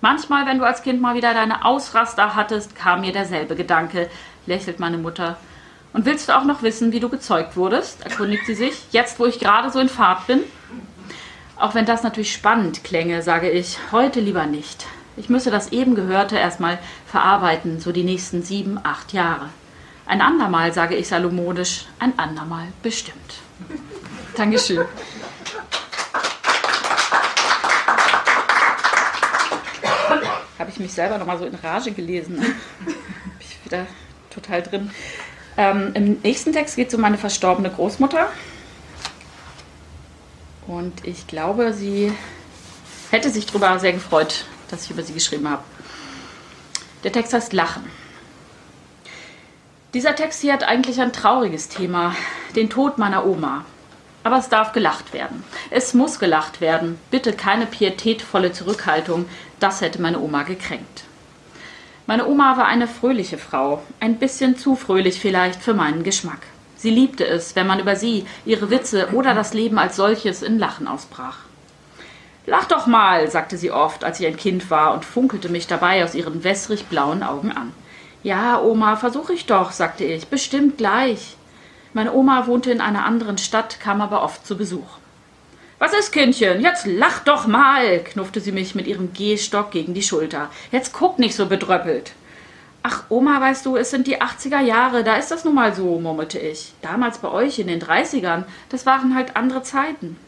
Manchmal, 0.00 0.46
wenn 0.46 0.58
du 0.58 0.64
als 0.64 0.84
Kind 0.84 1.00
mal 1.00 1.16
wieder 1.16 1.34
deine 1.34 1.64
Ausraster 1.64 2.36
hattest, 2.36 2.76
kam 2.76 3.00
mir 3.00 3.12
derselbe 3.12 3.56
Gedanke, 3.56 4.08
lächelt 4.46 4.78
meine 4.78 4.98
Mutter. 4.98 5.36
Und 5.92 6.06
willst 6.06 6.28
du 6.28 6.36
auch 6.36 6.44
noch 6.44 6.62
wissen, 6.62 6.92
wie 6.92 7.00
du 7.00 7.08
gezeugt 7.08 7.56
wurdest? 7.56 8.06
erkundigt 8.06 8.46
sie 8.46 8.54
sich, 8.54 8.84
jetzt 8.92 9.18
wo 9.18 9.26
ich 9.26 9.40
gerade 9.40 9.70
so 9.70 9.80
in 9.80 9.88
Fahrt 9.88 10.28
bin. 10.28 10.44
Auch 11.56 11.74
wenn 11.74 11.86
das 11.86 12.04
natürlich 12.04 12.32
spannend 12.32 12.84
klänge, 12.84 13.20
sage 13.20 13.50
ich, 13.50 13.78
heute 13.90 14.20
lieber 14.20 14.46
nicht. 14.46 14.86
Ich 15.16 15.28
müsse 15.28 15.50
das 15.50 15.70
eben 15.70 15.94
Gehörte 15.94 16.36
erstmal 16.36 16.78
verarbeiten, 17.06 17.80
so 17.80 17.92
die 17.92 18.02
nächsten 18.02 18.42
sieben, 18.42 18.80
acht 18.82 19.12
Jahre. 19.12 19.50
Ein 20.06 20.20
andermal, 20.20 20.72
sage 20.72 20.96
ich 20.96 21.08
salomonisch, 21.08 21.86
ein 21.98 22.18
andermal 22.18 22.66
bestimmt. 22.82 23.34
Dankeschön. 24.36 24.84
Habe 30.58 30.70
ich 30.70 30.78
mich 30.80 30.92
selber 30.92 31.18
nochmal 31.18 31.38
so 31.38 31.44
in 31.44 31.54
Rage 31.54 31.92
gelesen. 31.92 32.36
Bin 32.36 32.94
ich 33.40 33.64
wieder 33.64 33.86
total 34.30 34.62
drin. 34.62 34.90
Ähm, 35.56 35.92
Im 35.94 36.12
nächsten 36.22 36.52
Text 36.52 36.74
geht 36.74 36.88
es 36.88 36.94
um 36.94 37.00
meine 37.00 37.18
verstorbene 37.18 37.70
Großmutter. 37.70 38.28
Und 40.66 41.06
ich 41.06 41.26
glaube, 41.26 41.72
sie 41.72 42.12
hätte 43.10 43.30
sich 43.30 43.46
darüber 43.46 43.78
sehr 43.78 43.92
gefreut, 43.92 44.46
dass 44.70 44.84
ich 44.84 44.90
über 44.90 45.02
sie 45.02 45.14
geschrieben 45.14 45.48
habe. 45.48 45.62
Der 47.04 47.12
Text 47.12 47.32
heißt 47.32 47.52
Lachen. 47.52 47.84
Dieser 49.92 50.16
Text 50.16 50.40
hier 50.40 50.52
hat 50.52 50.64
eigentlich 50.64 51.00
ein 51.00 51.12
trauriges 51.12 51.68
Thema, 51.68 52.16
den 52.56 52.70
Tod 52.70 52.98
meiner 52.98 53.26
Oma. 53.26 53.64
Aber 54.24 54.38
es 54.38 54.48
darf 54.48 54.72
gelacht 54.72 55.12
werden. 55.12 55.44
Es 55.70 55.92
muss 55.92 56.18
gelacht 56.18 56.60
werden. 56.60 56.98
Bitte 57.10 57.34
keine 57.34 57.66
pietätvolle 57.66 58.52
Zurückhaltung. 58.52 59.26
Das 59.60 59.82
hätte 59.82 60.00
meine 60.00 60.18
Oma 60.18 60.44
gekränkt. 60.44 61.04
Meine 62.06 62.26
Oma 62.26 62.56
war 62.56 62.66
eine 62.66 62.88
fröhliche 62.88 63.38
Frau, 63.38 63.82
ein 64.00 64.18
bisschen 64.18 64.58
zu 64.58 64.76
fröhlich 64.76 65.20
vielleicht 65.20 65.62
für 65.62 65.74
meinen 65.74 66.02
Geschmack. 66.02 66.40
Sie 66.76 66.90
liebte 66.90 67.26
es, 67.26 67.56
wenn 67.56 67.66
man 67.66 67.80
über 67.80 67.96
sie, 67.96 68.26
ihre 68.44 68.70
Witze 68.70 69.08
oder 69.12 69.32
das 69.32 69.54
Leben 69.54 69.78
als 69.78 69.96
solches 69.96 70.42
in 70.42 70.58
Lachen 70.58 70.86
ausbrach. 70.86 71.38
Lach 72.46 72.66
doch 72.66 72.86
mal, 72.86 73.30
sagte 73.30 73.56
sie 73.56 73.70
oft, 73.70 74.04
als 74.04 74.20
ich 74.20 74.26
ein 74.26 74.36
Kind 74.36 74.70
war 74.70 74.92
und 74.92 75.04
funkelte 75.04 75.48
mich 75.48 75.66
dabei 75.66 76.04
aus 76.04 76.14
ihren 76.14 76.44
wässrig 76.44 76.86
blauen 76.86 77.22
Augen 77.22 77.52
an. 77.52 77.72
Ja, 78.22 78.60
Oma, 78.60 78.96
versuch 78.96 79.30
ich 79.30 79.46
doch, 79.46 79.72
sagte 79.72 80.04
ich, 80.04 80.28
bestimmt 80.28 80.76
gleich. 80.76 81.36
Meine 81.94 82.12
Oma 82.12 82.46
wohnte 82.46 82.70
in 82.70 82.80
einer 82.80 83.04
anderen 83.06 83.38
Stadt, 83.38 83.80
kam 83.80 84.00
aber 84.00 84.22
oft 84.22 84.46
zu 84.46 84.56
Besuch. 84.56 84.98
Was 85.78 85.92
ist, 85.92 86.12
Kindchen? 86.12 86.60
Jetzt 86.60 86.86
lach 86.86 87.20
doch 87.20 87.46
mal, 87.46 88.00
knuffte 88.00 88.40
sie 88.40 88.52
mich 88.52 88.74
mit 88.74 88.86
ihrem 88.86 89.12
Gehstock 89.12 89.70
gegen 89.70 89.94
die 89.94 90.02
Schulter. 90.02 90.50
Jetzt 90.70 90.92
guck 90.92 91.18
nicht 91.18 91.34
so 91.34 91.46
bedröppelt. 91.46 92.12
Ach, 92.82 93.04
Oma, 93.08 93.40
weißt 93.40 93.64
du, 93.64 93.76
es 93.76 93.90
sind 93.90 94.06
die 94.06 94.20
80er 94.20 94.60
Jahre, 94.60 95.04
da 95.04 95.16
ist 95.16 95.30
das 95.30 95.44
nun 95.44 95.54
mal 95.54 95.74
so, 95.74 95.98
murmelte 95.98 96.38
ich. 96.38 96.74
Damals 96.82 97.18
bei 97.18 97.30
euch 97.30 97.58
in 97.58 97.66
den 97.66 97.80
30ern, 97.80 98.44
das 98.68 98.84
waren 98.84 99.14
halt 99.14 99.36
andere 99.36 99.62
Zeiten. 99.62 100.18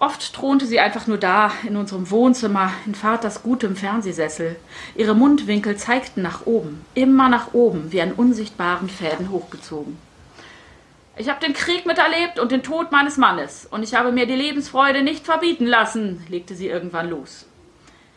Oft 0.00 0.32
thronte 0.32 0.64
sie 0.64 0.80
einfach 0.80 1.06
nur 1.06 1.18
da, 1.18 1.52
in 1.62 1.76
unserem 1.76 2.10
Wohnzimmer, 2.10 2.72
in 2.86 2.94
Vaters 2.94 3.42
gutem 3.42 3.76
Fernsehsessel. 3.76 4.56
Ihre 4.96 5.14
Mundwinkel 5.14 5.76
zeigten 5.76 6.22
nach 6.22 6.46
oben, 6.46 6.82
immer 6.94 7.28
nach 7.28 7.52
oben, 7.52 7.92
wie 7.92 8.00
an 8.00 8.12
unsichtbaren 8.12 8.88
Fäden 8.88 9.30
hochgezogen. 9.30 9.98
Ich 11.16 11.28
habe 11.28 11.44
den 11.44 11.52
Krieg 11.52 11.84
miterlebt 11.84 12.38
und 12.38 12.50
den 12.50 12.62
Tod 12.62 12.92
meines 12.92 13.18
Mannes, 13.18 13.68
und 13.70 13.82
ich 13.82 13.92
habe 13.92 14.10
mir 14.10 14.24
die 14.24 14.36
Lebensfreude 14.36 15.02
nicht 15.02 15.26
verbieten 15.26 15.66
lassen, 15.66 16.24
legte 16.30 16.54
sie 16.54 16.68
irgendwann 16.68 17.10
los. 17.10 17.44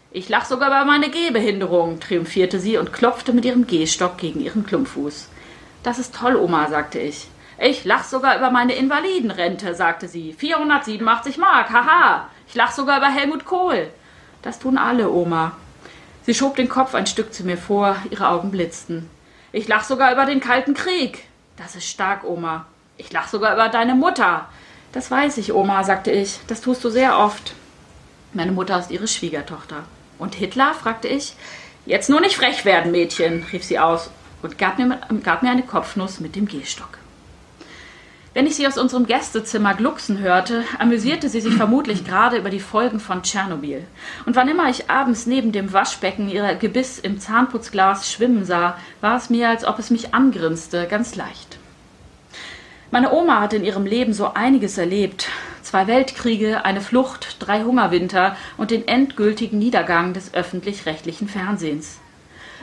Ich 0.09 0.29
lach 0.29 0.45
sogar 0.45 0.69
über 0.69 0.85
meine 0.85 1.09
Gehbehinderung, 1.09 1.99
triumphierte 1.99 2.61
sie 2.61 2.77
und 2.77 2.93
klopfte 2.93 3.33
mit 3.33 3.43
ihrem 3.43 3.67
Gehstock 3.67 4.17
gegen 4.17 4.39
ihren 4.39 4.65
Klumpfuß. 4.65 5.27
Das 5.83 5.99
ist 5.99 6.15
toll, 6.15 6.37
Oma, 6.37 6.69
sagte 6.69 6.99
ich. 6.99 7.27
Ich 7.57 7.85
lach 7.85 8.03
sogar 8.03 8.37
über 8.37 8.51
meine 8.51 8.73
Invalidenrente, 8.73 9.75
sagte 9.75 10.07
sie. 10.07 10.33
487 10.33 11.37
Mark, 11.37 11.69
haha. 11.71 12.29
Ich 12.47 12.55
lach 12.55 12.71
sogar 12.71 12.97
über 12.97 13.07
Helmut 13.07 13.45
Kohl. 13.45 13.89
Das 14.41 14.59
tun 14.59 14.77
alle, 14.77 15.09
Oma. 15.11 15.53
Sie 16.25 16.33
schob 16.33 16.55
den 16.55 16.69
Kopf 16.69 16.95
ein 16.95 17.07
Stück 17.07 17.33
zu 17.33 17.43
mir 17.43 17.57
vor, 17.57 17.95
ihre 18.09 18.29
Augen 18.29 18.51
blitzten. 18.51 19.09
Ich 19.51 19.67
lach 19.67 19.83
sogar 19.83 20.11
über 20.11 20.25
den 20.25 20.39
Kalten 20.39 20.73
Krieg. 20.73 21.25
Das 21.57 21.75
ist 21.75 21.87
stark, 21.87 22.23
Oma. 22.23 22.65
Ich 22.97 23.11
lach 23.11 23.27
sogar 23.27 23.53
über 23.53 23.69
deine 23.69 23.95
Mutter. 23.95 24.47
Das 24.91 25.11
weiß 25.11 25.37
ich, 25.37 25.53
Oma, 25.53 25.83
sagte 25.83 26.11
ich. 26.11 26.39
Das 26.47 26.61
tust 26.61 26.83
du 26.83 26.89
sehr 26.89 27.19
oft. 27.19 27.53
Meine 28.33 28.51
Mutter 28.51 28.79
ist 28.79 28.91
ihre 28.91 29.07
Schwiegertochter. 29.07 29.83
Und 30.17 30.35
Hitler? 30.35 30.73
fragte 30.73 31.07
ich. 31.07 31.35
Jetzt 31.85 32.09
nur 32.09 32.21
nicht 32.21 32.35
frech 32.35 32.65
werden, 32.65 32.91
Mädchen, 32.91 33.45
rief 33.51 33.63
sie 33.63 33.77
aus 33.77 34.09
und 34.41 34.57
gab 34.57 34.79
mir, 34.79 34.99
gab 35.21 35.43
mir 35.43 35.51
eine 35.51 35.63
Kopfnuss 35.63 36.19
mit 36.19 36.35
dem 36.35 36.47
Gehstock. 36.47 36.97
Wenn 38.33 38.47
ich 38.47 38.55
sie 38.55 38.65
aus 38.65 38.79
unserem 38.79 39.05
Gästezimmer 39.05 39.75
glucksen 39.75 40.17
hörte, 40.17 40.63
amüsierte 40.79 41.29
sie 41.29 41.39
sich 41.39 41.53
vermutlich 41.53 42.03
gerade 42.03 42.37
über 42.37 42.49
die 42.49 42.59
Folgen 42.59 42.99
von 42.99 43.21
Tschernobyl. 43.21 43.83
Und 44.25 44.35
wann 44.35 44.47
immer 44.47 44.69
ich 44.71 44.89
abends 44.89 45.27
neben 45.27 45.51
dem 45.51 45.71
Waschbecken 45.71 46.27
ihr 46.29 46.55
Gebiss 46.55 46.97
im 46.97 47.19
Zahnputzglas 47.19 48.11
schwimmen 48.11 48.43
sah, 48.43 48.75
war 49.01 49.17
es 49.17 49.29
mir, 49.29 49.49
als 49.49 49.65
ob 49.65 49.77
es 49.77 49.91
mich 49.91 50.15
angrinste, 50.15 50.87
ganz 50.87 51.15
leicht. 51.15 51.59
Meine 52.89 53.13
Oma 53.13 53.39
hat 53.39 53.53
in 53.53 53.63
ihrem 53.63 53.85
Leben 53.85 54.13
so 54.13 54.33
einiges 54.33 54.79
erlebt. 54.79 55.27
Zwei 55.61 55.85
Weltkriege, 55.85 56.65
eine 56.65 56.81
Flucht, 56.81 57.37
drei 57.39 57.63
Hungerwinter 57.63 58.35
und 58.57 58.71
den 58.71 58.87
endgültigen 58.87 59.59
Niedergang 59.59 60.13
des 60.13 60.33
öffentlich-rechtlichen 60.33 61.27
Fernsehens. 61.27 61.99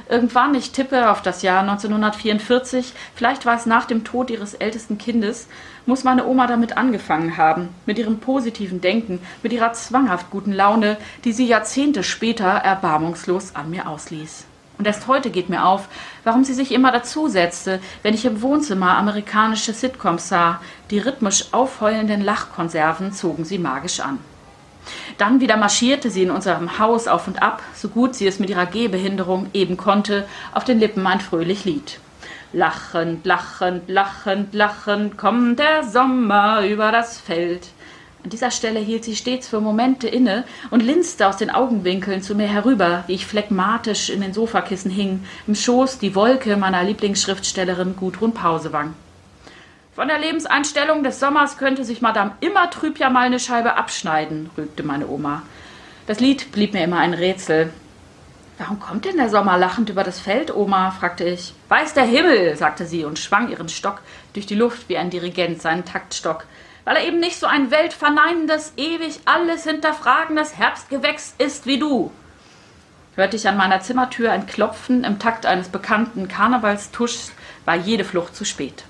Irgendwann, 0.09 0.55
ich 0.55 0.73
tippe 0.73 1.11
auf 1.11 1.23
das 1.23 1.43
Jahr 1.43 1.61
1944, 1.61 2.93
vielleicht 3.15 3.47
war 3.47 3.57
es 3.57 3.67
nach 3.67 3.85
dem 3.85 4.05
Tod 4.05 4.31
ihres 4.31 4.55
ältesten 4.55 4.99
Kindes, 4.99 5.49
muss 5.87 6.05
meine 6.05 6.27
Oma 6.27 6.47
damit 6.47 6.77
angefangen 6.77 7.37
haben, 7.37 7.69
mit 7.87 7.99
ihrem 7.99 8.19
positiven 8.19 8.81
Denken, 8.81 9.21
mit 9.43 9.53
ihrer 9.53 9.73
zwanghaft 9.73 10.31
guten 10.31 10.53
Laune, 10.53 10.97
die 11.25 11.33
sie 11.33 11.47
Jahrzehnte 11.47 12.03
später 12.03 12.49
erbarmungslos 12.49 13.55
an 13.55 13.71
mir 13.71 13.89
ausließ. 13.89 14.47
Und 14.79 14.87
erst 14.87 15.09
heute 15.09 15.29
geht 15.29 15.51
mir 15.51 15.67
auf, 15.67 15.89
warum 16.25 16.43
sie 16.43 16.55
sich 16.55 16.73
immer 16.73 16.91
dazusetzte, 16.91 17.81
wenn 18.03 18.15
ich 18.15 18.25
im 18.25 18.41
Wohnzimmer 18.41 18.97
amerikanische 18.97 19.75
Sitcoms 19.75 20.31
sah. 20.31 20.61
Die 20.91 20.99
rhythmisch 21.01 21.53
aufheulenden 21.53 22.23
Lachkonserven 22.23 23.13
zogen 23.13 23.45
sie 23.45 23.59
magisch 23.59 24.01
an. 24.01 24.19
Dann 25.19 25.41
wieder 25.41 25.57
marschierte 25.57 26.11
sie 26.11 26.23
in 26.23 26.31
unserem 26.31 26.79
Haus 26.79 27.09
auf 27.09 27.27
und 27.27 27.43
ab, 27.43 27.63
so 27.75 27.89
gut 27.89 28.15
sie 28.15 28.27
es 28.27 28.39
mit 28.39 28.51
ihrer 28.51 28.67
Gehbehinderung 28.67 29.49
eben 29.53 29.77
konnte, 29.77 30.27
auf 30.53 30.65
den 30.65 30.79
Lippen 30.79 31.07
ein 31.07 31.21
fröhlich 31.21 31.65
Lied. 31.65 32.01
Lachend, 32.53 33.25
lachend, 33.25 33.89
lachend, 33.89 34.55
lachend 34.55 35.17
kommt 35.17 35.59
der 35.59 35.85
Sommer 35.85 36.67
über 36.67 36.91
das 36.91 37.19
Feld. 37.19 37.69
An 38.23 38.31
dieser 38.31 38.51
Stelle 38.51 38.81
hielt 38.81 39.05
sie 39.05 39.17
stets 39.17 39.49
für 39.49 39.61
Momente 39.61 40.07
inne 40.07 40.45
und 40.71 40.83
linste 40.83 41.27
aus 41.27 41.39
den 41.39 41.51
Augenwinkeln 41.51 42.23
zu 42.23 42.35
mir 42.35 42.49
herüber, 42.49 43.05
wie 43.07 43.15
ich 43.15 43.27
phlegmatisch 43.27 44.11
in 44.11 44.21
den 44.21 44.35
Sofakissen 44.35 44.91
hing, 44.91 45.25
im 45.47 45.55
Schoß 45.55 45.99
die 45.99 46.15
Wolke 46.15 46.57
meiner 46.57 46.83
Lieblingsschriftstellerin 46.83 47.97
Gudrun 47.97 48.35
Pausewang. 48.35 48.95
Von 50.01 50.09
der 50.09 50.19
Lebenseinstellung 50.19 51.03
des 51.03 51.21
Sommers 51.21 51.59
könnte 51.59 51.85
sich 51.85 52.01
Madame 52.01 52.33
immer 52.41 52.71
trüb 52.71 52.99
ja 52.99 53.11
mal 53.11 53.27
eine 53.27 53.39
Scheibe 53.39 53.77
abschneiden, 53.77 54.49
rügte 54.57 54.83
meine 54.83 55.07
Oma. 55.07 55.43
Das 56.07 56.21
Lied 56.21 56.53
blieb 56.53 56.73
mir 56.73 56.85
immer 56.85 57.01
ein 57.01 57.13
Rätsel. 57.13 57.71
Warum 58.57 58.81
kommt 58.81 59.05
denn 59.05 59.19
der 59.19 59.29
Sommer 59.29 59.59
lachend 59.59 59.91
über 59.91 60.03
das 60.03 60.19
Feld, 60.19 60.57
Oma? 60.57 60.91
fragte 60.91 61.25
ich. 61.25 61.53
Weiß 61.69 61.93
der 61.93 62.05
Himmel, 62.05 62.57
sagte 62.57 62.87
sie 62.87 63.05
und 63.05 63.19
schwang 63.19 63.51
ihren 63.51 63.69
Stock 63.69 64.01
durch 64.33 64.47
die 64.47 64.55
Luft 64.55 64.89
wie 64.89 64.97
ein 64.97 65.11
Dirigent 65.11 65.61
seinen 65.61 65.85
Taktstock, 65.85 66.47
weil 66.87 66.97
er 66.97 67.07
eben 67.07 67.21
nicht 67.21 67.39
so 67.39 67.47
ein 67.47 67.71
weltverneinendes, 67.71 68.73
ewig 68.79 69.21
alles 69.27 69.65
hinterfragendes 69.65 70.57
Herbstgewächs 70.57 71.35
ist 71.37 71.67
wie 71.67 71.79
du. 71.79 72.11
Hörte 73.17 73.37
ich 73.37 73.47
an 73.47 73.59
meiner 73.59 73.81
Zimmertür 73.81 74.33
ein 74.33 74.47
Klopfen 74.47 75.05
im 75.05 75.19
Takt 75.19 75.45
eines 75.45 75.69
bekannten 75.69 76.27
Karnevalstuschs, 76.27 77.33
war 77.67 77.77
jede 77.77 78.05
Flucht 78.05 78.35
zu 78.35 78.47
spät. 78.47 78.85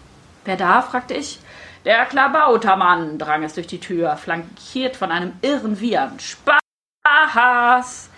Wer 0.45 0.57
da? 0.57 0.83
fragte 0.83 1.15
ich. 1.15 1.39
Der 1.85 2.05
Klabautermann, 2.07 3.19
drang 3.19 3.43
es 3.43 3.55
durch 3.55 3.67
die 3.67 3.81
Tür, 3.81 4.17
flankiert 4.17 4.97
von 4.97 5.11
einem 5.11 5.33
irren 5.43 5.81
Wiehern. 5.81 6.19
Spaß! 6.19 8.11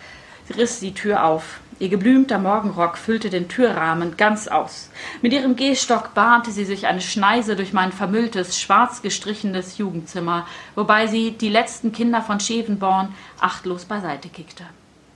Sie 0.46 0.52
riss 0.54 0.80
die 0.80 0.94
Tür 0.94 1.24
auf. 1.24 1.60
Ihr 1.78 1.88
geblümter 1.88 2.38
Morgenrock 2.38 2.96
füllte 2.96 3.28
den 3.28 3.48
Türrahmen 3.48 4.16
ganz 4.16 4.46
aus. 4.46 4.90
Mit 5.20 5.32
ihrem 5.32 5.56
Gehstock 5.56 6.14
bahnte 6.14 6.52
sie 6.52 6.64
sich 6.64 6.86
eine 6.86 7.00
Schneise 7.00 7.56
durch 7.56 7.72
mein 7.72 7.90
vermülltes, 7.90 8.60
schwarz 8.60 9.02
gestrichenes 9.02 9.78
Jugendzimmer, 9.78 10.46
wobei 10.76 11.08
sie 11.08 11.32
die 11.32 11.48
letzten 11.48 11.92
Kinder 11.92 12.22
von 12.22 12.38
Schevenborn 12.38 13.14
achtlos 13.40 13.84
beiseite 13.84 14.28
kickte. 14.28 14.64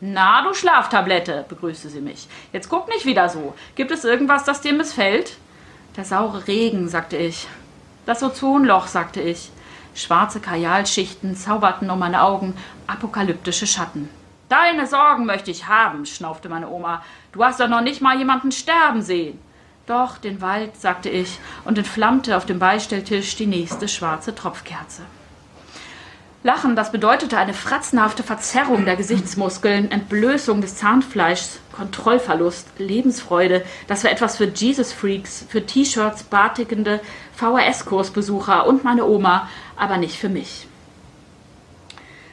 Na, 0.01 0.42
du 0.42 0.55
Schlaftablette, 0.55 1.45
begrüßte 1.49 1.88
sie 1.88 2.01
mich. 2.01 2.29
Jetzt 2.53 2.69
guck 2.69 2.88
nicht 2.88 3.07
wieder 3.07 3.29
so. 3.29 3.55
Gibt 3.77 3.92
es 3.92 4.05
irgendwas, 4.05 4.45
das 4.45 4.61
dir 4.61 4.73
missfällt? 4.73 5.37
Der 5.96 6.04
saure 6.04 6.46
Regen, 6.46 6.88
sagte 6.88 7.16
ich. 7.16 7.48
Das 8.04 8.22
Ozonloch, 8.22 8.87
sagte 8.87 9.22
ich. 9.22 9.50
Schwarze 9.94 10.40
Kajalschichten 10.40 11.35
zauberten 11.35 11.88
um 11.88 11.98
meine 11.98 12.22
Augen, 12.22 12.54
apokalyptische 12.87 13.66
Schatten. 13.66 14.11
Deine 14.50 14.87
Sorgen 14.87 15.24
möchte 15.24 15.50
ich 15.50 15.68
haben, 15.68 16.04
schnaufte 16.04 16.50
meine 16.50 16.68
Oma. 16.68 17.02
Du 17.32 17.42
hast 17.42 17.61
doch 17.61 17.68
noch 17.68 17.80
nicht 17.80 18.02
mal 18.02 18.18
jemanden 18.18 18.52
sterben 18.52 19.00
sehen. 19.00 19.38
Doch, 19.87 20.18
den 20.18 20.42
Wald, 20.42 20.76
sagte 20.76 21.09
ich 21.09 21.38
und 21.64 21.78
entflammte 21.78 22.37
auf 22.37 22.44
dem 22.44 22.59
Beistelltisch 22.59 23.35
die 23.37 23.46
nächste 23.46 23.88
schwarze 23.88 24.35
Tropfkerze. 24.35 25.02
Lachen, 26.42 26.77
das 26.77 26.92
bedeutete 26.92 27.38
eine 27.38 27.55
fratzenhafte 27.55 28.22
Verzerrung 28.22 28.85
der 28.85 28.96
Gesichtsmuskeln, 28.96 29.90
Entblößung 29.90 30.61
des 30.61 30.77
Zahnfleischs, 30.77 31.59
Kontrollverlust, 31.72 32.68
Lebensfreude. 32.79 33.64
Das 33.88 34.05
war 34.05 34.12
etwas 34.12 34.37
für 34.37 34.44
Jesus-Freaks, 34.44 35.46
für 35.49 35.66
T-Shirts, 35.66 36.22
bartigende 36.25 37.01
VHS-Kursbesucher 37.37 38.66
und 38.66 38.85
meine 38.85 39.07
Oma, 39.07 39.49
aber 39.77 39.96
nicht 39.96 40.18
für 40.18 40.29
mich. 40.29 40.68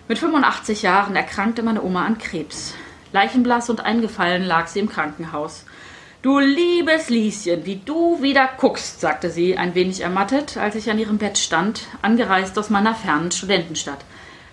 Mit 0.08 0.20
85 0.20 0.82
Jahren 0.82 1.16
erkrankte 1.16 1.64
meine 1.64 1.82
Oma 1.82 2.06
an 2.06 2.18
Krebs. 2.18 2.76
Leichenblass 3.14 3.70
und 3.70 3.82
eingefallen 3.82 4.44
lag 4.44 4.68
sie 4.68 4.80
im 4.80 4.90
Krankenhaus. 4.90 5.66
Du 6.24 6.40
liebes 6.40 7.10
Lieschen, 7.10 7.66
wie 7.66 7.82
du 7.84 8.22
wieder 8.22 8.48
guckst, 8.58 9.02
sagte 9.02 9.30
sie, 9.30 9.58
ein 9.58 9.76
wenig 9.76 10.00
ermattet, 10.00 10.56
als 10.56 10.76
ich 10.76 10.90
an 10.90 10.98
ihrem 10.98 11.18
Bett 11.18 11.38
stand, 11.38 11.82
angereist 12.02 12.58
aus 12.58 12.70
meiner 12.70 12.96
fernen 12.96 13.30
Studentenstadt. 13.30 14.06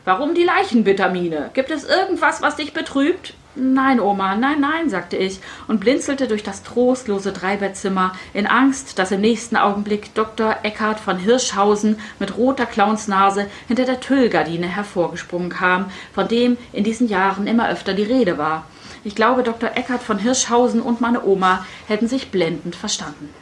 Warum 0.05 0.35
die 0.35 0.43
Leichenvitamine? 0.43 1.51
Gibt 1.55 1.71
es 1.71 1.85
irgendwas, 1.85 2.43
was 2.43 2.57
dich 2.57 2.73
betrübt? 2.73 3.35
Nein, 3.55 4.01
Oma, 4.01 4.35
nein, 4.35 4.59
nein, 4.59 4.91
sagte 4.91 5.17
ich 5.17 5.39
und 5.69 5.79
blinzelte 5.79 6.27
durch 6.27 6.43
das 6.43 6.65
trostlose 6.65 7.31
Dreibettzimmer 7.33 8.15
in 8.35 8.49
Angst, 8.49 8.99
dass 8.99 9.13
im 9.13 9.21
nächsten 9.21 9.57
Augenblick 9.57 10.13
Dr. 10.17 10.57
Eckhard 10.65 10.99
von 10.99 11.19
Hirschhausen 11.19 12.01
mit 12.19 12.37
roter 12.37 12.67
Clownsnase 12.67 13.47
hinter 13.69 13.85
der 13.85 14.01
Tüllgardine 14.01 14.67
hervorgesprungen 14.67 15.51
kam, 15.51 15.93
von 16.13 16.27
dem 16.27 16.57
in 16.73 16.83
diesen 16.83 17.07
Jahren 17.07 17.47
immer 17.47 17.69
öfter 17.71 17.95
die 17.95 18.03
Rede 18.03 18.39
war. 18.39 18.65
Ich 19.03 19.15
glaube, 19.15 19.43
Dr. 19.43 19.71
Eckert 19.77 20.03
von 20.03 20.19
Hirschhausen 20.19 20.83
und 20.83 21.01
meine 21.01 21.25
Oma 21.25 21.65
hätten 21.87 22.07
sich 22.07 22.31
blendend 22.31 22.77
verstanden. 22.77 23.33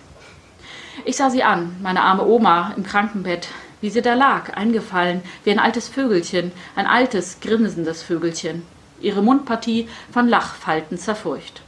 Ich 1.05 1.17
sah 1.17 1.31
sie 1.31 1.43
an, 1.43 1.77
meine 1.83 2.03
arme 2.03 2.25
Oma 2.25 2.75
im 2.77 2.85
Krankenbett, 2.85 3.49
wie 3.81 3.91
sie 3.91 4.03
da 4.03 4.15
lag, 4.15 4.57
eingefallen, 4.57 5.23
wie 5.43 5.51
ein 5.51 5.59
altes 5.59 5.89
Vögelchen, 5.89 6.53
ein 6.77 6.87
altes, 6.87 7.41
grinsendes 7.41 8.03
Vögelchen, 8.03 8.63
ihre 9.01 9.23
Mundpartie 9.23 9.89
von 10.13 10.29
Lachfalten 10.29 10.97
zerfurcht. 10.97 11.63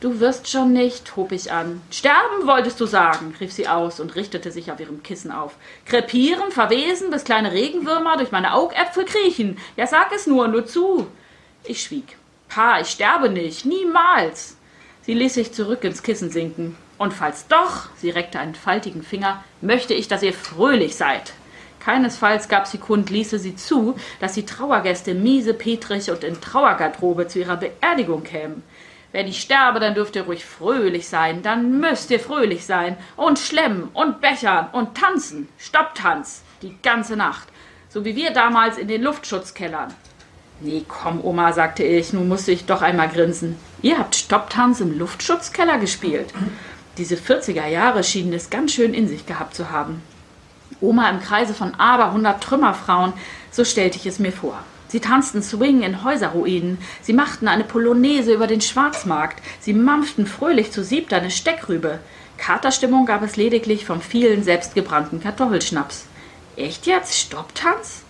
Du 0.00 0.18
wirst 0.18 0.48
schon 0.48 0.72
nicht, 0.72 1.14
hob 1.16 1.30
ich 1.32 1.52
an. 1.52 1.82
Sterben 1.90 2.46
wolltest 2.46 2.80
du 2.80 2.86
sagen, 2.86 3.34
rief 3.38 3.52
sie 3.52 3.68
aus 3.68 4.00
und 4.00 4.16
richtete 4.16 4.50
sich 4.50 4.72
auf 4.72 4.80
ihrem 4.80 5.02
Kissen 5.02 5.30
auf. 5.30 5.56
Krepieren, 5.84 6.50
verwesen, 6.50 7.10
bis 7.10 7.24
kleine 7.24 7.52
Regenwürmer 7.52 8.16
durch 8.16 8.32
meine 8.32 8.54
Augäpfel 8.54 9.04
kriechen. 9.04 9.58
Ja, 9.76 9.86
sag 9.86 10.10
es 10.14 10.26
nur, 10.26 10.48
nur 10.48 10.64
zu. 10.64 11.06
Ich 11.64 11.82
schwieg. 11.82 12.16
Pa, 12.50 12.80
ich 12.80 12.88
sterbe 12.88 13.30
nicht, 13.30 13.64
niemals. 13.64 14.56
Sie 15.02 15.14
ließ 15.14 15.34
sich 15.34 15.52
zurück 15.52 15.84
ins 15.84 16.02
Kissen 16.02 16.32
sinken. 16.32 16.76
Und 16.98 17.14
falls 17.14 17.46
doch, 17.46 17.88
sie 17.96 18.10
reckte 18.10 18.40
einen 18.40 18.56
faltigen 18.56 19.04
Finger, 19.04 19.44
möchte 19.60 19.94
ich, 19.94 20.08
dass 20.08 20.24
ihr 20.24 20.34
fröhlich 20.34 20.96
seid. 20.96 21.32
Keinesfalls 21.78 22.48
gab 22.48 22.66
sie 22.66 22.78
kund, 22.78 23.08
ließe 23.08 23.38
sie 23.38 23.54
zu, 23.54 23.94
dass 24.18 24.32
die 24.32 24.44
Trauergäste 24.44 25.14
miese, 25.14 25.54
petrig 25.54 26.10
und 26.10 26.24
in 26.24 26.40
Trauergarderobe 26.40 27.28
zu 27.28 27.38
ihrer 27.38 27.56
Beerdigung 27.56 28.24
kämen. 28.24 28.64
Wenn 29.12 29.28
ich 29.28 29.40
sterbe, 29.40 29.78
dann 29.78 29.94
dürft 29.94 30.16
ihr 30.16 30.22
ruhig 30.22 30.44
fröhlich 30.44 31.08
sein, 31.08 31.42
dann 31.42 31.78
müsst 31.78 32.10
ihr 32.10 32.20
fröhlich 32.20 32.66
sein 32.66 32.96
und 33.16 33.38
schlemmen 33.38 33.90
und 33.94 34.20
bechern 34.20 34.68
und 34.72 34.96
tanzen, 34.96 35.48
Stopptanz, 35.56 36.42
die 36.62 36.76
ganze 36.82 37.16
Nacht, 37.16 37.48
so 37.88 38.04
wie 38.04 38.16
wir 38.16 38.32
damals 38.32 38.76
in 38.76 38.88
den 38.88 39.02
Luftschutzkellern. 39.02 39.94
Nee, 40.62 40.84
komm, 40.86 41.24
Oma, 41.24 41.54
sagte 41.54 41.84
ich, 41.84 42.12
nun 42.12 42.28
musste 42.28 42.52
ich 42.52 42.66
doch 42.66 42.82
einmal 42.82 43.08
grinsen. 43.08 43.56
Ihr 43.80 43.98
habt 43.98 44.14
Stopptanz 44.14 44.80
im 44.80 44.98
Luftschutzkeller 44.98 45.78
gespielt. 45.78 46.34
Diese 46.98 47.16
40er 47.16 47.66
Jahre 47.66 48.04
schienen 48.04 48.34
es 48.34 48.50
ganz 48.50 48.72
schön 48.72 48.92
in 48.92 49.08
sich 49.08 49.24
gehabt 49.24 49.54
zu 49.54 49.70
haben. 49.70 50.02
Oma 50.82 51.08
im 51.08 51.20
Kreise 51.20 51.54
von 51.54 51.74
aber 51.76 52.12
hundert 52.12 52.42
Trümmerfrauen, 52.42 53.14
so 53.50 53.64
stellte 53.64 53.96
ich 53.96 54.04
es 54.04 54.18
mir 54.18 54.32
vor. 54.32 54.58
Sie 54.88 55.00
tanzten 55.00 55.42
Swing 55.42 55.82
in 55.82 56.04
Häuserruinen, 56.04 56.76
sie 57.00 57.14
machten 57.14 57.48
eine 57.48 57.64
Polonaise 57.64 58.34
über 58.34 58.46
den 58.46 58.60
Schwarzmarkt, 58.60 59.40
sie 59.60 59.72
mampften 59.72 60.26
fröhlich 60.26 60.72
zu 60.72 60.84
siebt 60.84 61.14
eine 61.14 61.30
Steckrübe. 61.30 62.00
Katerstimmung 62.36 63.06
gab 63.06 63.22
es 63.22 63.36
lediglich 63.36 63.86
vom 63.86 64.02
vielen 64.02 64.42
selbstgebrannten 64.42 65.22
Kartoffelschnaps. 65.22 66.04
Echt 66.56 66.86
jetzt? 66.86 67.16
Stopptanz? 67.16 68.02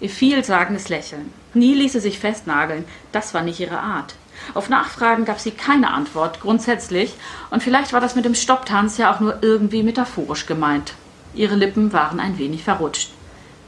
Ihr 0.00 0.10
vielsagendes 0.10 0.88
Lächeln. 0.88 1.32
Nie 1.56 1.72
ließ 1.72 1.94
sie 1.94 2.00
sich 2.00 2.18
festnageln, 2.18 2.84
das 3.12 3.32
war 3.32 3.40
nicht 3.40 3.60
ihre 3.60 3.80
Art. 3.80 4.14
Auf 4.52 4.68
Nachfragen 4.68 5.24
gab 5.24 5.40
sie 5.40 5.52
keine 5.52 5.90
Antwort, 5.90 6.42
grundsätzlich, 6.42 7.14
und 7.48 7.62
vielleicht 7.62 7.94
war 7.94 8.00
das 8.02 8.14
mit 8.14 8.26
dem 8.26 8.34
Stopptanz 8.34 8.98
ja 8.98 9.10
auch 9.10 9.20
nur 9.20 9.38
irgendwie 9.40 9.82
metaphorisch 9.82 10.44
gemeint. 10.44 10.92
Ihre 11.32 11.54
Lippen 11.54 11.94
waren 11.94 12.20
ein 12.20 12.36
wenig 12.36 12.62
verrutscht. 12.62 13.08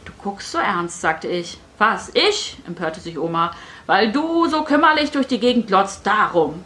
Du 0.04 0.12
guckst 0.22 0.52
so 0.52 0.58
ernst, 0.58 1.00
sagte 1.00 1.28
ich. 1.28 1.56
Was, 1.78 2.10
ich? 2.12 2.58
empörte 2.66 3.00
sich 3.00 3.18
Oma. 3.18 3.52
Weil 3.86 4.12
du 4.12 4.46
so 4.48 4.64
kümmerlich 4.64 5.10
durch 5.10 5.26
die 5.26 5.40
Gegend 5.40 5.68
glotzt, 5.68 6.06
darum. 6.06 6.62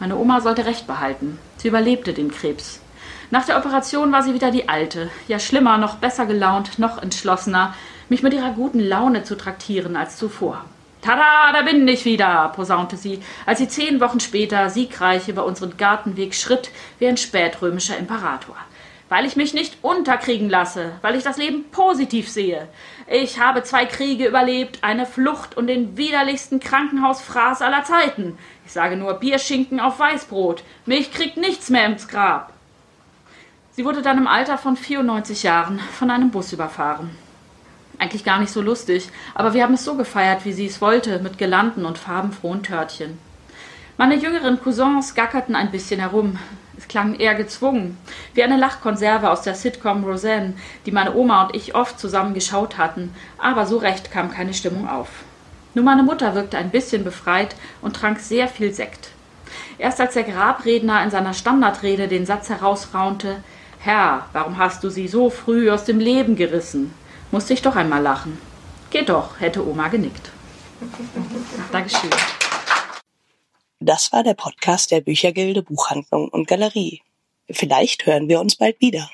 Meine 0.00 0.16
Oma 0.16 0.40
sollte 0.40 0.64
recht 0.64 0.86
behalten. 0.86 1.38
Sie 1.58 1.68
überlebte 1.68 2.14
den 2.14 2.30
Krebs. 2.30 2.80
Nach 3.30 3.44
der 3.44 3.58
Operation 3.58 4.10
war 4.10 4.22
sie 4.22 4.32
wieder 4.32 4.50
die 4.50 4.70
alte, 4.70 5.10
ja 5.28 5.38
schlimmer, 5.38 5.76
noch 5.76 5.96
besser 5.96 6.24
gelaunt, 6.24 6.78
noch 6.78 7.02
entschlossener, 7.02 7.74
mich 8.08 8.22
mit 8.22 8.34
ihrer 8.34 8.52
guten 8.52 8.80
Laune 8.80 9.24
zu 9.24 9.36
traktieren 9.36 9.96
als 9.96 10.16
zuvor. 10.16 10.64
Tada, 11.02 11.52
da 11.52 11.62
bin 11.62 11.86
ich 11.86 12.04
wieder, 12.04 12.52
posaunte 12.54 12.96
sie, 12.96 13.20
als 13.44 13.58
sie 13.58 13.68
zehn 13.68 14.00
Wochen 14.00 14.18
später 14.18 14.70
siegreich 14.70 15.28
über 15.28 15.44
unseren 15.44 15.76
Gartenweg 15.76 16.34
schritt 16.34 16.70
wie 16.98 17.06
ein 17.06 17.16
spätrömischer 17.16 17.96
Imperator. 17.96 18.56
Weil 19.08 19.24
ich 19.24 19.36
mich 19.36 19.54
nicht 19.54 19.78
unterkriegen 19.82 20.50
lasse, 20.50 20.92
weil 21.02 21.14
ich 21.14 21.22
das 21.22 21.36
Leben 21.36 21.64
positiv 21.70 22.28
sehe. 22.28 22.66
Ich 23.06 23.38
habe 23.38 23.62
zwei 23.62 23.86
Kriege 23.86 24.26
überlebt, 24.26 24.82
eine 24.82 25.06
Flucht 25.06 25.56
und 25.56 25.68
den 25.68 25.96
widerlichsten 25.96 26.58
Krankenhausfraß 26.58 27.62
aller 27.62 27.84
Zeiten. 27.84 28.36
Ich 28.64 28.72
sage 28.72 28.96
nur 28.96 29.14
Bierschinken 29.14 29.78
auf 29.78 30.00
Weißbrot. 30.00 30.64
Mich 30.86 31.12
kriegt 31.12 31.36
nichts 31.36 31.70
mehr 31.70 31.86
ins 31.86 32.08
Grab. 32.08 32.52
Sie 33.70 33.84
wurde 33.84 34.02
dann 34.02 34.18
im 34.18 34.26
Alter 34.26 34.58
von 34.58 34.76
94 34.76 35.44
Jahren 35.44 35.78
von 35.78 36.10
einem 36.10 36.32
Bus 36.32 36.52
überfahren. 36.52 37.10
Eigentlich 37.98 38.24
gar 38.24 38.38
nicht 38.38 38.52
so 38.52 38.60
lustig, 38.60 39.08
aber 39.34 39.54
wir 39.54 39.62
haben 39.62 39.74
es 39.74 39.84
so 39.84 39.94
gefeiert, 39.94 40.44
wie 40.44 40.52
sie 40.52 40.66
es 40.66 40.80
wollte, 40.80 41.18
mit 41.20 41.38
Gelanden 41.38 41.84
und 41.84 41.98
farbenfrohen 41.98 42.62
Törtchen. 42.62 43.18
Meine 43.96 44.16
jüngeren 44.16 44.62
Cousins 44.62 45.14
gackerten 45.14 45.54
ein 45.54 45.70
bisschen 45.70 46.00
herum. 46.00 46.38
Es 46.76 46.88
klang 46.88 47.14
eher 47.14 47.34
gezwungen, 47.34 47.96
wie 48.34 48.42
eine 48.42 48.58
Lachkonserve 48.58 49.30
aus 49.30 49.40
der 49.40 49.54
Sitcom 49.54 50.04
Roseanne, 50.04 50.52
die 50.84 50.92
meine 50.92 51.14
Oma 51.14 51.44
und 51.44 51.56
ich 51.56 51.74
oft 51.74 51.98
zusammen 51.98 52.34
geschaut 52.34 52.76
hatten, 52.76 53.14
aber 53.38 53.64
so 53.64 53.78
recht 53.78 54.10
kam 54.10 54.30
keine 54.30 54.52
Stimmung 54.52 54.86
auf. 54.86 55.08
Nur 55.72 55.84
meine 55.84 56.02
Mutter 56.02 56.34
wirkte 56.34 56.58
ein 56.58 56.70
bisschen 56.70 57.04
befreit 57.04 57.56
und 57.80 57.96
trank 57.96 58.18
sehr 58.20 58.48
viel 58.48 58.74
Sekt. 58.74 59.10
Erst 59.78 60.00
als 60.00 60.14
der 60.14 60.24
Grabredner 60.24 61.02
in 61.02 61.10
seiner 61.10 61.32
Standardrede 61.32 62.08
den 62.08 62.26
Satz 62.26 62.50
herausraunte 62.50 63.36
Herr, 63.78 64.26
warum 64.32 64.58
hast 64.58 64.82
du 64.84 64.90
sie 64.90 65.06
so 65.06 65.30
früh 65.30 65.70
aus 65.70 65.84
dem 65.84 66.00
Leben 66.00 66.34
gerissen? 66.34 66.92
Musste 67.36 67.52
ich 67.52 67.60
doch 67.60 67.76
einmal 67.76 68.00
lachen. 68.00 68.40
Geht 68.88 69.10
doch, 69.10 69.38
hätte 69.40 69.68
Oma 69.68 69.88
genickt. 69.88 70.30
Dankeschön. 71.70 72.08
Das 73.78 74.10
war 74.10 74.22
der 74.22 74.32
Podcast 74.32 74.90
der 74.90 75.02
Büchergilde 75.02 75.62
Buchhandlung 75.62 76.30
und 76.30 76.48
Galerie. 76.48 77.02
Vielleicht 77.50 78.06
hören 78.06 78.30
wir 78.30 78.40
uns 78.40 78.56
bald 78.56 78.80
wieder. 78.80 79.10